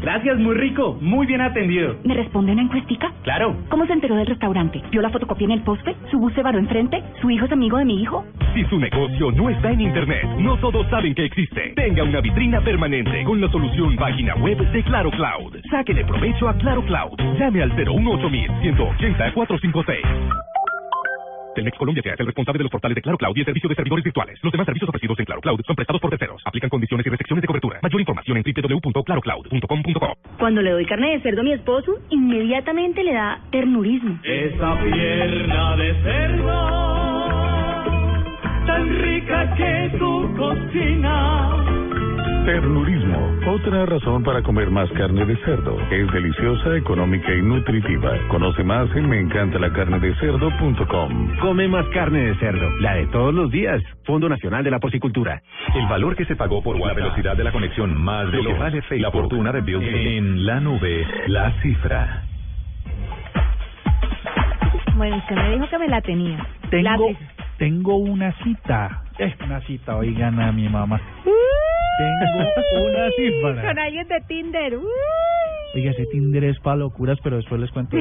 [0.00, 1.96] Gracias, muy rico, muy bien atendido.
[2.04, 3.10] ¿Me responde una encuestica?
[3.22, 3.56] Claro.
[3.70, 4.82] ¿Cómo se enteró del restaurante?
[4.90, 5.96] ¿Vio la fotocopia en el poste?
[6.10, 7.02] ¿Su bus se varó enfrente?
[7.22, 8.22] ¿Su hijo es amigo de mi hijo?
[8.54, 11.72] Si su negocio no está en Internet, no todos saben que existe.
[11.74, 15.56] Tenga una vitrina permanente con la solución página web de Claro Cloud.
[15.70, 17.18] Sáquele provecho a Claro Cloud.
[17.38, 18.28] Llame al 018
[18.60, 20.53] 180 456.
[21.54, 23.74] Telmex Colombia es el responsable de los portales de Claro Cloud y el servicio de
[23.74, 24.38] servidores virtuales.
[24.42, 26.42] Los demás servicios ofrecidos en Claro Cloud son prestados por terceros.
[26.44, 27.78] Aplican condiciones y restricciones de cobertura.
[27.82, 30.18] Mayor información en www.clarocloud.com.co.
[30.38, 34.18] Cuando le doy carne de cerdo a mi esposo, inmediatamente le da ternurismo.
[34.24, 37.28] Esa pierna de cerdo,
[38.66, 42.03] tan rica que tu cocina.
[42.44, 43.16] Ternurismo,
[43.48, 45.80] otra razón para comer más carne de cerdo.
[45.90, 48.10] Es deliciosa, económica y nutritiva.
[48.28, 51.38] Conoce más en meencantalacarnedecerdo.com.
[51.40, 53.82] Come más carne de cerdo, la de todos los días.
[54.04, 55.40] Fondo Nacional de la Porcicultura.
[55.74, 58.58] El valor que se pagó por la velocidad de la conexión más de lo que
[58.58, 60.06] vale Facebook, la fortuna de Bill Gates.
[60.06, 62.24] En la nube, la cifra.
[64.96, 66.46] Bueno, usted me dijo que me la tenía.
[66.68, 67.16] Tengo, Lápiz.
[67.58, 69.02] Tengo una cita.
[69.18, 71.00] Es una cita, oigan a mi mamá.
[71.24, 73.62] Tengo una cifra.
[73.68, 74.76] Con alguien de Tinder.
[74.76, 74.84] Uy.
[75.76, 77.96] Oiga, ese Tinder es para locuras, pero después les cuento.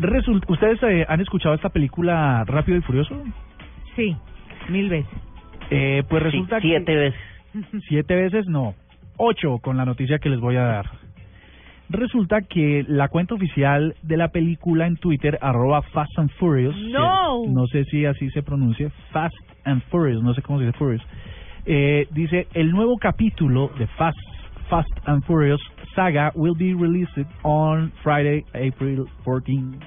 [0.00, 3.22] Resulta, ¿Ustedes eh, han escuchado esta película Rápido y Furioso?
[3.96, 4.16] sí,
[4.68, 5.10] mil veces.
[5.70, 6.96] Eh, pues resulta Sí, siete que...
[6.98, 7.20] veces.
[7.88, 8.74] Siete veces no.
[9.16, 10.86] Ocho con la noticia que les voy a dar.
[11.92, 17.66] Resulta que la cuenta oficial de la película en Twitter, arroba Fast and Furious, No.
[17.66, 21.02] sé si así se pronuncia, Fast and Furious, no sé cómo se dice Furious,
[21.66, 24.18] eh, dice, el nuevo capítulo de Fast,
[24.70, 25.60] Fast and Furious
[25.94, 29.78] saga will be released on Friday, April 14.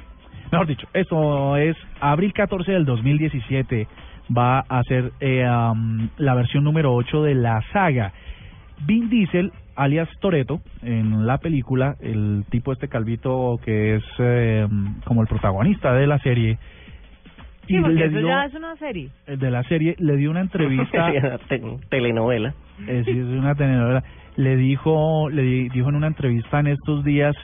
[0.51, 3.87] Mejor dicho, esto es abril 14 del 2017.
[4.35, 8.13] Va a ser eh, um, la versión número 8 de la saga.
[8.85, 14.67] Vin Diesel, alias Toreto, en la película, el tipo este calvito que es eh,
[15.05, 16.57] como el protagonista de la serie,
[17.67, 19.09] Sí, y porque le eso dio, ya es una serie.
[19.25, 21.11] de la serie, le dio una entrevista
[21.49, 22.53] Te- telenovela.
[22.87, 24.03] eh, sí, es una telenovela.
[24.35, 27.35] Le dijo, le di- dijo en una entrevista en estos días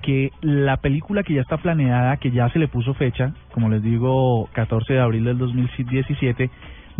[0.00, 3.82] que la película que ya está planeada, que ya se le puso fecha, como les
[3.82, 6.48] digo, 14 de abril del 2017,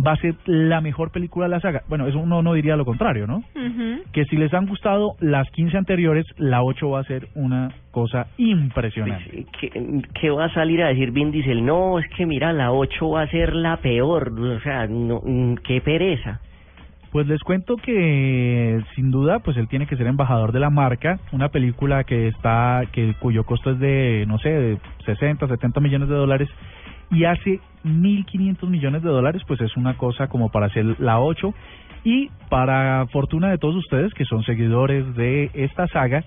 [0.05, 1.83] va a ser la mejor película de la saga.
[1.87, 3.43] Bueno, eso uno no diría lo contrario, ¿no?
[4.11, 8.27] Que si les han gustado las 15 anteriores, la 8 va a ser una cosa
[8.37, 9.45] impresionante.
[9.59, 11.65] ¿Qué, qué va a salir a decir Vin Diesel?
[11.65, 14.31] No, es que mira, la 8 va a ser la peor.
[14.39, 16.39] O sea, no, mm, qué pereza.
[17.11, 21.19] Pues les cuento que sin duda pues él tiene que ser embajador de la marca,
[21.31, 26.09] una película que está que cuyo costo es de no sé, de 60, 70 millones
[26.09, 26.49] de dólares
[27.11, 31.53] y hace 1500 millones de dólares, pues es una cosa como para hacer la 8
[32.03, 36.23] y para fortuna de todos ustedes que son seguidores de esta saga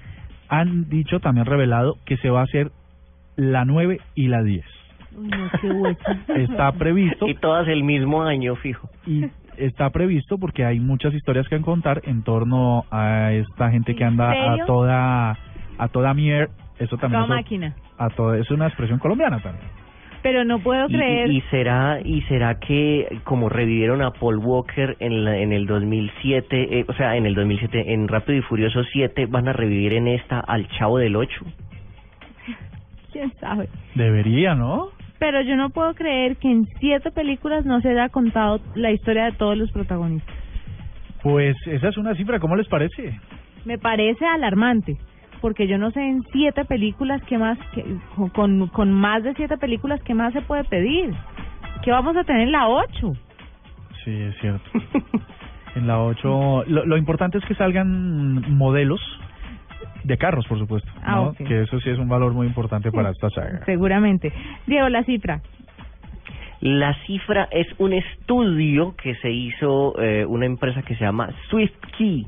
[0.49, 2.70] han dicho también revelado que se va a hacer
[3.37, 4.64] la 9 y la 10.
[5.16, 6.01] Uy, no, qué hueso.
[6.37, 8.89] Está previsto Y todas el mismo año, fijo.
[9.07, 9.26] y
[9.57, 14.31] está previsto porque hay muchas historias que contar en torno a esta gente que anda
[14.31, 15.37] a toda
[15.76, 17.74] a toda mier eso también Toda es, máquina.
[17.99, 19.66] a todo es una expresión colombiana también
[20.23, 21.31] Pero no puedo Y- y- creer.
[21.31, 26.81] Y, será y será que como revivieron a Paul Walker en, la- en el 2007,
[26.81, 30.09] eh, o sea, en el 2007 en Rápido y Furioso 7 van a revivir en
[30.09, 31.45] esta al Chavo del 8.
[33.12, 33.68] ¿Quién sabe?
[33.95, 34.89] Debería, ¿no?
[35.18, 39.25] Pero yo no puedo creer que en siete películas no se haya contado la historia
[39.25, 40.35] de todos los protagonistas.
[41.23, 43.18] Pues esa es una cifra, ¿cómo les parece?
[43.66, 44.97] Me parece alarmante,
[45.41, 47.59] porque yo no sé en siete películas qué más,
[48.32, 51.14] con, con más de siete películas, qué más se puede pedir.
[51.82, 53.12] ¿Qué vamos a tener en la ocho?
[54.05, 54.70] Sí, es cierto.
[55.76, 59.01] en la 8, lo, lo importante es que salgan modelos
[60.05, 60.91] de carros, por supuesto.
[61.03, 61.32] Ah.
[61.36, 63.64] Que eso sí es un valor muy importante para esta saga.
[63.64, 64.32] Seguramente.
[64.66, 65.41] Diego, la cifra.
[66.61, 72.26] La cifra es un estudio que se hizo eh, una empresa que se llama SwiftKey.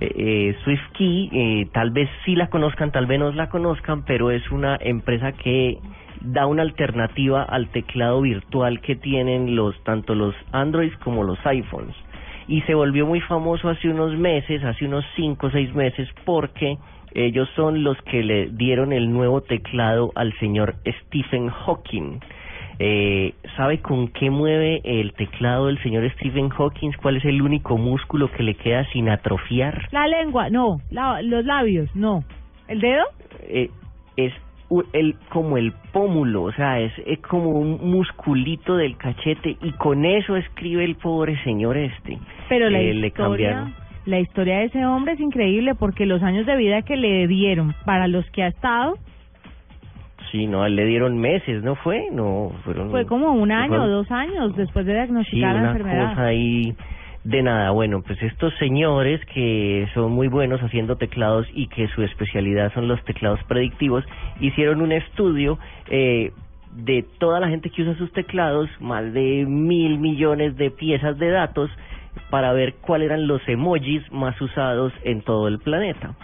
[0.00, 4.30] Eh, eh, SwiftKey, eh, tal vez sí la conozcan, tal vez no la conozcan, pero
[4.30, 5.78] es una empresa que
[6.22, 11.94] da una alternativa al teclado virtual que tienen los tanto los Androids como los iPhones.
[12.48, 16.78] Y se volvió muy famoso hace unos meses, hace unos cinco o seis meses, porque
[17.12, 22.20] ellos son los que le dieron el nuevo teclado al señor Stephen Hawking.
[22.82, 26.92] Eh, ¿Sabe con qué mueve el teclado del señor Stephen Hawking?
[27.02, 29.86] ¿Cuál es el único músculo que le queda sin atrofiar?
[29.92, 30.80] La lengua, no.
[30.90, 32.24] La- los labios, no.
[32.68, 33.04] ¿El dedo?
[33.42, 33.68] Eh,
[34.16, 34.32] es
[34.94, 40.04] el como el pómulo, o sea, es, es como un musculito del cachete y con
[40.06, 42.18] eso escribe el pobre señor este.
[42.48, 43.74] Pero la Eh, le historia, cambiaron.
[44.06, 47.74] la historia de ese hombre es increíble porque los años de vida que le dieron
[47.84, 48.94] para los que ha estado
[50.30, 52.04] Sí, no, le dieron meses, ¿no fue?
[52.12, 52.90] No, fueron...
[52.90, 56.08] fue como un año fue- o dos años después de Sí, diagnosticar la enfermedad.
[56.10, 56.74] cosa ahí
[57.24, 57.70] de nada.
[57.72, 62.86] Bueno, pues estos señores que son muy buenos haciendo teclados y que su especialidad son
[62.88, 64.04] los teclados predictivos,
[64.40, 65.58] hicieron un estudio
[65.88, 66.32] eh,
[66.76, 71.30] de toda la gente que usa sus teclados, más de mil millones de piezas de
[71.30, 71.70] datos,
[72.30, 76.14] para ver cuáles eran los emojis más usados en todo el planeta.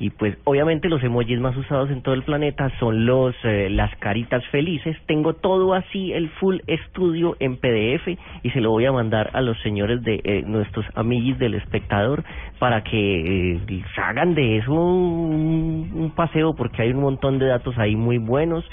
[0.00, 3.94] Y pues obviamente los emojis más usados en todo el planeta son los eh, las
[3.96, 4.96] caritas felices.
[5.06, 8.08] Tengo todo así el full estudio en PDF
[8.42, 12.24] y se lo voy a mandar a los señores de eh, nuestros amiguis del espectador
[12.58, 17.78] para que eh, hagan de eso un, un paseo porque hay un montón de datos
[17.78, 18.64] ahí muy buenos,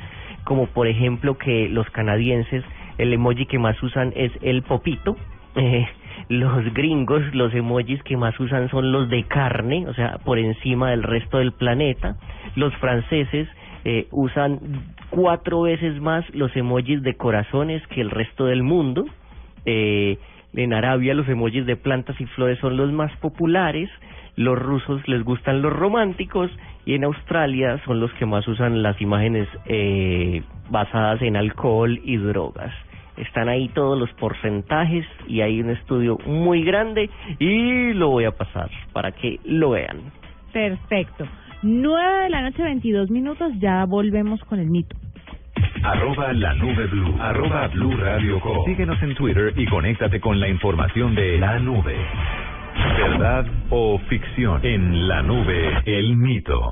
[0.43, 2.63] como por ejemplo que los canadienses
[2.97, 5.15] el emoji que más usan es el popito.
[5.55, 5.87] Eh,
[6.29, 10.91] los gringos, los emojis que más usan son los de carne, o sea, por encima
[10.91, 12.15] del resto del planeta.
[12.55, 13.47] Los franceses
[13.83, 14.59] eh, usan
[15.09, 19.05] cuatro veces más los emojis de corazones que el resto del mundo.
[19.65, 20.17] Eh,
[20.53, 23.89] en Arabia los emojis de plantas y flores son los más populares.
[24.35, 26.49] Los rusos les gustan los románticos
[26.85, 32.17] y en Australia son los que más usan las imágenes eh, basadas en alcohol y
[32.17, 32.73] drogas.
[33.21, 37.09] Están ahí todos los porcentajes y hay un estudio muy grande
[37.39, 40.11] y lo voy a pasar para que lo vean.
[40.51, 41.25] Perfecto.
[41.61, 44.95] 9 de la noche, 22 minutos, ya volvemos con el mito.
[45.83, 47.15] Arroba la nube blue.
[47.19, 48.65] Arroba blue radio com.
[48.65, 51.95] Síguenos en Twitter y conéctate con la información de la nube.
[52.97, 54.65] ¿Verdad o ficción?
[54.65, 56.71] En la nube, el mito.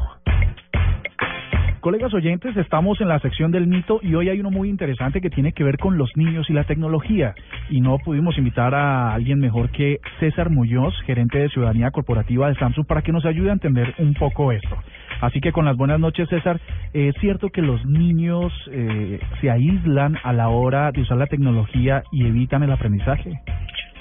[1.79, 5.29] Colegas oyentes, estamos en la sección del mito y hoy hay uno muy interesante que
[5.29, 7.35] tiene que ver con los niños y la tecnología.
[7.69, 12.55] Y no pudimos invitar a alguien mejor que César Muñoz, gerente de Ciudadanía Corporativa de
[12.55, 14.75] Samsung, para que nos ayude a entender un poco esto.
[15.21, 16.59] Así que con las buenas noches, César,
[16.91, 22.03] ¿es cierto que los niños eh, se aíslan a la hora de usar la tecnología
[22.11, 23.39] y evitan el aprendizaje?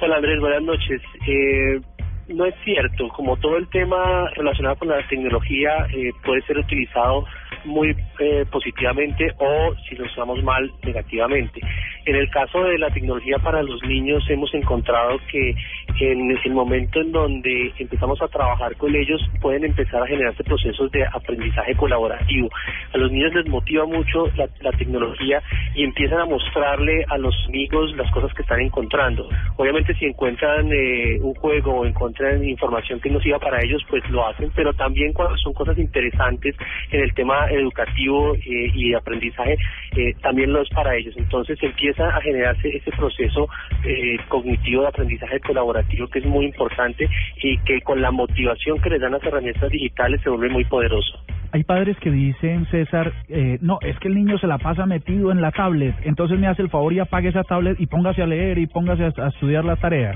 [0.00, 1.00] Hola Andrés, buenas noches.
[1.28, 1.80] Eh,
[2.28, 7.24] no es cierto, como todo el tema relacionado con la tecnología eh, puede ser utilizado
[7.64, 11.60] muy eh, positivamente o, si lo usamos mal, negativamente.
[12.04, 15.54] En el caso de la tecnología para los niños hemos encontrado que
[16.00, 20.90] en el momento en donde empezamos a trabajar con ellos pueden empezar a generarse procesos
[20.92, 22.48] de aprendizaje colaborativo.
[22.94, 25.42] A los niños les motiva mucho la, la tecnología
[25.74, 29.28] y empiezan a mostrarle a los amigos las cosas que están encontrando.
[29.56, 34.08] Obviamente si encuentran eh, un juego o encuentran información que no sirva para ellos, pues
[34.10, 36.54] lo hacen, pero también cuando son cosas interesantes
[36.90, 39.56] en el tema educativo eh, y de aprendizaje,
[39.96, 41.14] eh, también lo es para ellos.
[41.16, 43.48] Entonces empieza a generarse ese proceso
[43.84, 47.08] eh, cognitivo de aprendizaje colaborativo que es muy importante
[47.42, 51.18] y que con la motivación que les dan las herramientas digitales se vuelve muy poderoso.
[51.52, 55.32] Hay padres que dicen, César, eh, no, es que el niño se la pasa metido
[55.32, 58.26] en la tablet, entonces me hace el favor y apague esa tablet y póngase a
[58.26, 60.12] leer y póngase a, a estudiar la tarea.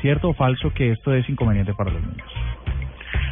[0.00, 2.49] ¿Cierto o falso que esto es inconveniente para los niños?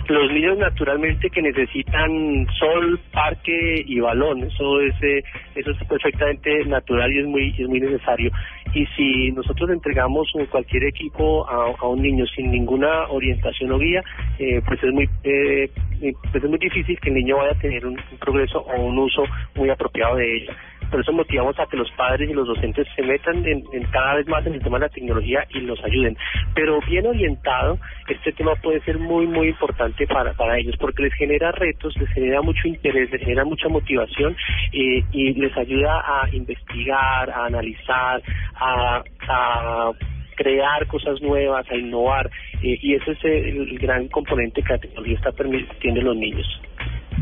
[0.08, 5.22] Los niños naturalmente que necesitan sol, parque y balón, eso es eh,
[5.54, 8.30] eso es perfectamente natural y es muy es muy necesario.
[8.74, 14.02] Y si nosotros entregamos cualquier equipo a, a un niño sin ninguna orientación o guía,
[14.38, 17.60] eh, pues es muy eh, eh, pues es muy difícil que el niño vaya a
[17.60, 19.24] tener un, un progreso o un uso
[19.56, 20.56] muy apropiado de ella.
[20.90, 24.26] Por eso motivamos a que los padres y los docentes se metan en, cada vez
[24.26, 26.16] más en el tema de la tecnología y los ayuden.
[26.54, 27.78] Pero bien orientado,
[28.08, 32.08] este tema puede ser muy, muy importante para, para ellos porque les genera retos, les
[32.10, 34.36] genera mucho interés, les genera mucha motivación
[34.72, 38.22] eh, y les ayuda a investigar, a analizar,
[38.54, 39.92] a, a
[40.36, 42.30] crear cosas nuevas, a innovar.
[42.62, 46.16] eh, y ese es el, el gran componente que la tecnología está permitiendo en los
[46.16, 46.60] niños.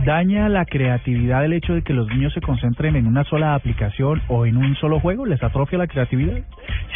[0.05, 4.23] ¿Daña la creatividad el hecho de que los niños se concentren en una sola aplicación
[4.29, 5.27] o en un solo juego?
[5.27, 6.43] ¿Les atrofia la creatividad?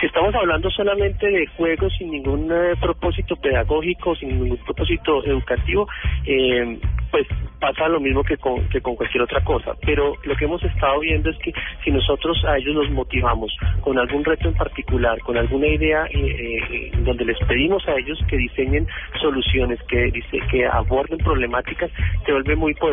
[0.01, 5.89] Si estamos hablando solamente de juegos sin ningún eh, propósito pedagógico, sin ningún propósito educativo,
[6.27, 6.79] eh,
[7.11, 7.27] pues
[7.61, 9.73] pasa lo mismo que con, que con cualquier otra cosa.
[9.85, 11.53] Pero lo que hemos estado viendo es que
[11.85, 16.59] si nosotros a ellos los motivamos con algún reto en particular, con alguna idea eh,
[16.71, 18.87] eh, donde les pedimos a ellos que diseñen
[19.21, 21.91] soluciones, que, dice, que aborden problemáticas,
[22.25, 22.90] se vuelve muy poderoso.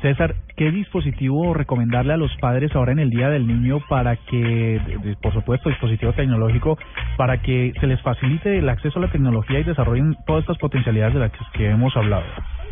[0.00, 4.80] César, ¿qué dispositivo recomendarle a los padres ahora en el Día del Niño para que,
[5.22, 6.78] por supuesto, dispositivo tecnológico,
[7.16, 11.14] para que se les facilite el acceso a la tecnología y desarrollen todas estas potencialidades
[11.14, 12.24] de las que hemos hablado?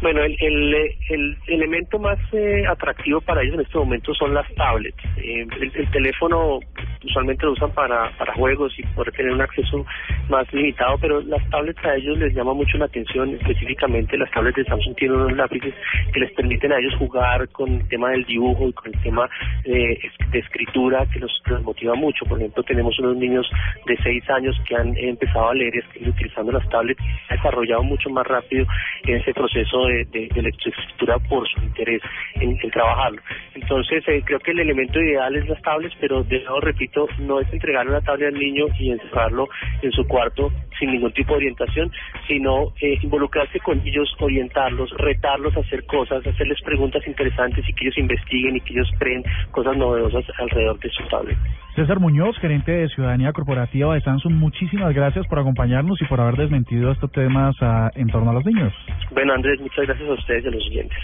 [0.02, 4.34] Bueno, el, el, eh, el elemento más eh, atractivo para ellos en este momento son
[4.34, 4.96] las tablets.
[5.16, 6.60] Eh, el, el teléfono
[7.04, 9.86] usualmente lo usan para, para juegos y poder tener un acceso
[10.28, 14.56] más limitado, pero las tablets a ellos les llama mucho la atención, específicamente las tablets
[14.56, 15.74] de Samsung tienen unos lápices
[16.12, 19.28] que les permiten a ellos jugar con el tema del dibujo y con el tema
[19.64, 21.32] es- de escritura que los,
[21.62, 22.24] motiva mucho.
[22.26, 23.48] Por ejemplo, tenemos unos niños
[23.86, 27.82] de 6 años que han empezado a leer y escribir utilizando las tablets ha desarrollado
[27.84, 28.66] mucho más rápido
[29.04, 32.02] ese proceso de, de, de lectoescritura por su interés
[32.34, 33.20] en, en trabajarlo.
[33.54, 37.40] Entonces, eh, creo que el elemento ideal es las tablets, pero de nuevo repito, no
[37.40, 39.48] es entregarle una tablet al niño y encerrarlo
[39.82, 41.90] en su cuarto sin ningún tipo de orientación,
[42.26, 47.84] sino eh, involucrarse con ellos, orientarlos, retarlos a hacer cosas, hacerles preguntas interesantes y que
[47.84, 51.36] ellos investiguen y que ellos creen cosas novedosas alrededor de su tablet.
[51.74, 56.36] César Muñoz, gerente de Ciudadanía Corporativa de Samsung, muchísimas gracias por acompañarnos y por haber
[56.36, 58.72] desmentido estos temas ah, en torno a los niños.
[59.10, 60.98] Bueno, Andrés, muchas gracias a ustedes y a los oyentes.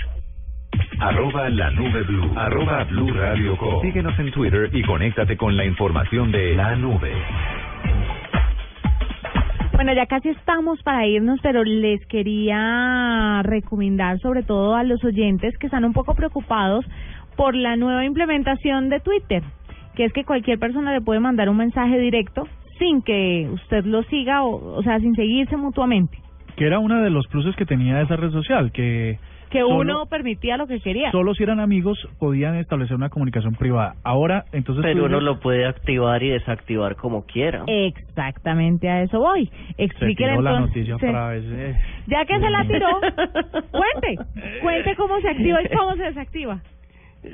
[1.01, 2.31] Arroba la nube blue.
[2.37, 3.83] Arroba blue radio com.
[3.83, 7.13] Síguenos en Twitter y conéctate con la información de la nube.
[9.75, 15.57] Bueno, ya casi estamos para irnos, pero les quería recomendar sobre todo a los oyentes
[15.57, 16.85] que están un poco preocupados
[17.35, 19.43] por la nueva implementación de Twitter,
[19.97, 22.47] que es que cualquier persona le puede mandar un mensaje directo
[22.79, 26.19] sin que usted lo siga, o, o sea, sin seguirse mutuamente.
[26.61, 30.07] Que era uno de los pluses que tenía esa red social, que Que Solo- uno
[30.11, 31.11] permitía lo que quería.
[31.11, 33.95] solo si eran amigos podían establecer una comunicación privada.
[34.05, 34.85] Ahora, entonces...
[34.85, 37.65] Pero uno lo puede activar y desactivar como quiera.
[37.67, 39.47] Exactamente a eso voy.
[39.47, 40.61] se Explíquele la entonces.
[40.61, 41.45] noticia se- otra vez.
[41.49, 41.75] eh.
[42.09, 42.89] Ya que se la tiró,
[43.71, 44.23] cuente,
[44.61, 46.61] cuente cómo se activa y cómo se desactiva.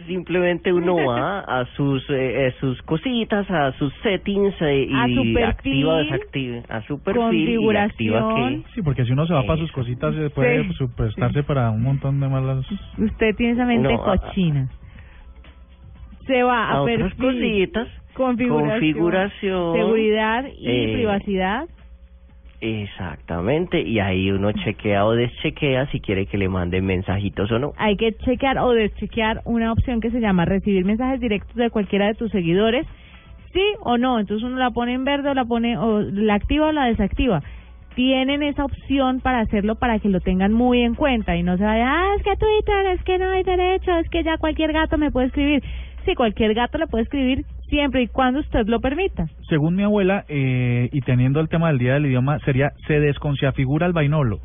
[0.09, 5.23] Simplemente uno va a sus eh, eh, sus cositas, a sus settings eh, A su
[5.23, 9.35] y perfil, activa, desactiva, a su perfil y activa que Sí, porque si uno se
[9.35, 10.73] va para sus cositas, se puede Sí.
[10.75, 12.67] su- prestarse para un montón de malas...
[12.99, 14.69] Usted tiene esa mente No, a- cochina.
[16.27, 21.69] Se va a, a otras perfil, cositas, configuración, configuración, seguridad y eh, privacidad.
[22.67, 27.73] Exactamente, y ahí uno chequea o deschequea si quiere que le manden mensajitos o no.
[27.77, 32.09] Hay que chequear o deschequear una opción que se llama recibir mensajes directos de cualquiera
[32.09, 32.85] de tus seguidores,
[33.53, 34.19] sí o no.
[34.19, 37.41] Entonces uno la pone en verde o la pone o la activa o la desactiva.
[37.95, 41.63] Tienen esa opción para hacerlo para que lo tengan muy en cuenta y no se
[41.63, 44.99] vaya, ah, es que Twitter, es que no hay derecho, es que ya cualquier gato
[44.99, 45.63] me puede escribir.
[46.05, 49.27] Sí, cualquier gato le puede escribir siempre y cuando usted lo permita.
[49.49, 53.87] Según mi abuela, eh, y teniendo el tema del Día del Idioma, sería se desconfiafigura
[53.87, 54.41] el vainolo.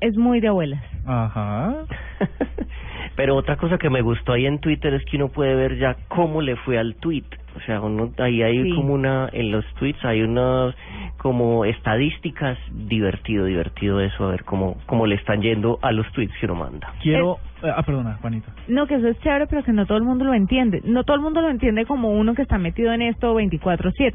[0.00, 0.82] Es muy de abuelas.
[1.06, 1.74] Ajá.
[3.16, 5.96] Pero otra cosa que me gustó ahí en Twitter es que uno puede ver ya
[6.08, 7.24] cómo le fue al tweet.
[7.54, 8.74] O sea, uno, ahí hay Sí.
[8.74, 10.74] como una, en los tweets hay unas
[11.18, 16.32] como estadísticas, divertido, divertido eso, a ver cómo, cómo le están yendo a los tweets
[16.40, 16.92] que uno manda.
[17.02, 17.36] Quiero...
[17.62, 18.50] eh, ah, perdona, Juanita.
[18.68, 20.80] No, que eso es chévere, pero que no todo el mundo lo entiende.
[20.84, 24.14] No todo el mundo lo entiende como uno que está metido en esto 24/7.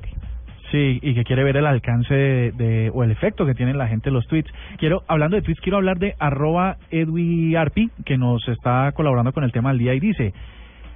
[0.72, 3.88] Sí, y que quiere ver el alcance de, de- o el efecto que tienen la
[3.88, 4.52] gente en los tweets.
[4.78, 9.52] Quiero, hablando de tweets, quiero hablar de arroba edwiarpi, que nos está colaborando con el
[9.54, 10.34] tema del día y dice,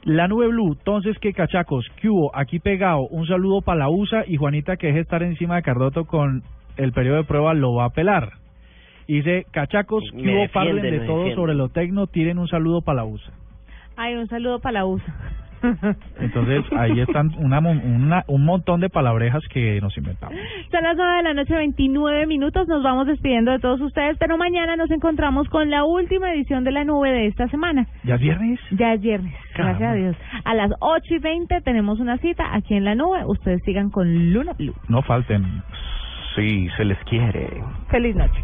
[0.03, 4.23] la nube blue, entonces qué cachacos, qué hubo, aquí pegado, un saludo para la USA
[4.27, 6.43] y Juanita que deje estar encima de Cardoto con
[6.77, 8.33] el periodo de prueba lo va a pelar.
[9.07, 11.35] Y dice, cachacos, que hubo parlen de todo defiende.
[11.35, 13.31] sobre lo tecno, tiren un saludo para la USA.
[13.97, 15.13] Ay, un saludo para la USA.
[16.19, 20.35] Entonces, ahí están una, una, un montón de palabrejas que nos inventamos.
[20.71, 22.67] Son las 9 de la noche, 29 minutos.
[22.67, 26.71] Nos vamos despidiendo de todos ustedes, pero mañana nos encontramos con la última edición de
[26.71, 27.87] la nube de esta semana.
[28.03, 28.59] ¿Ya es viernes?
[28.71, 30.15] Ya es viernes, gracias a Dios.
[30.43, 33.23] A las 8 y 20 tenemos una cita aquí en la nube.
[33.25, 34.75] Ustedes sigan con Luna Blue.
[34.87, 35.45] No falten.
[36.35, 37.61] Sí, se les quiere.
[37.89, 38.43] Feliz noche.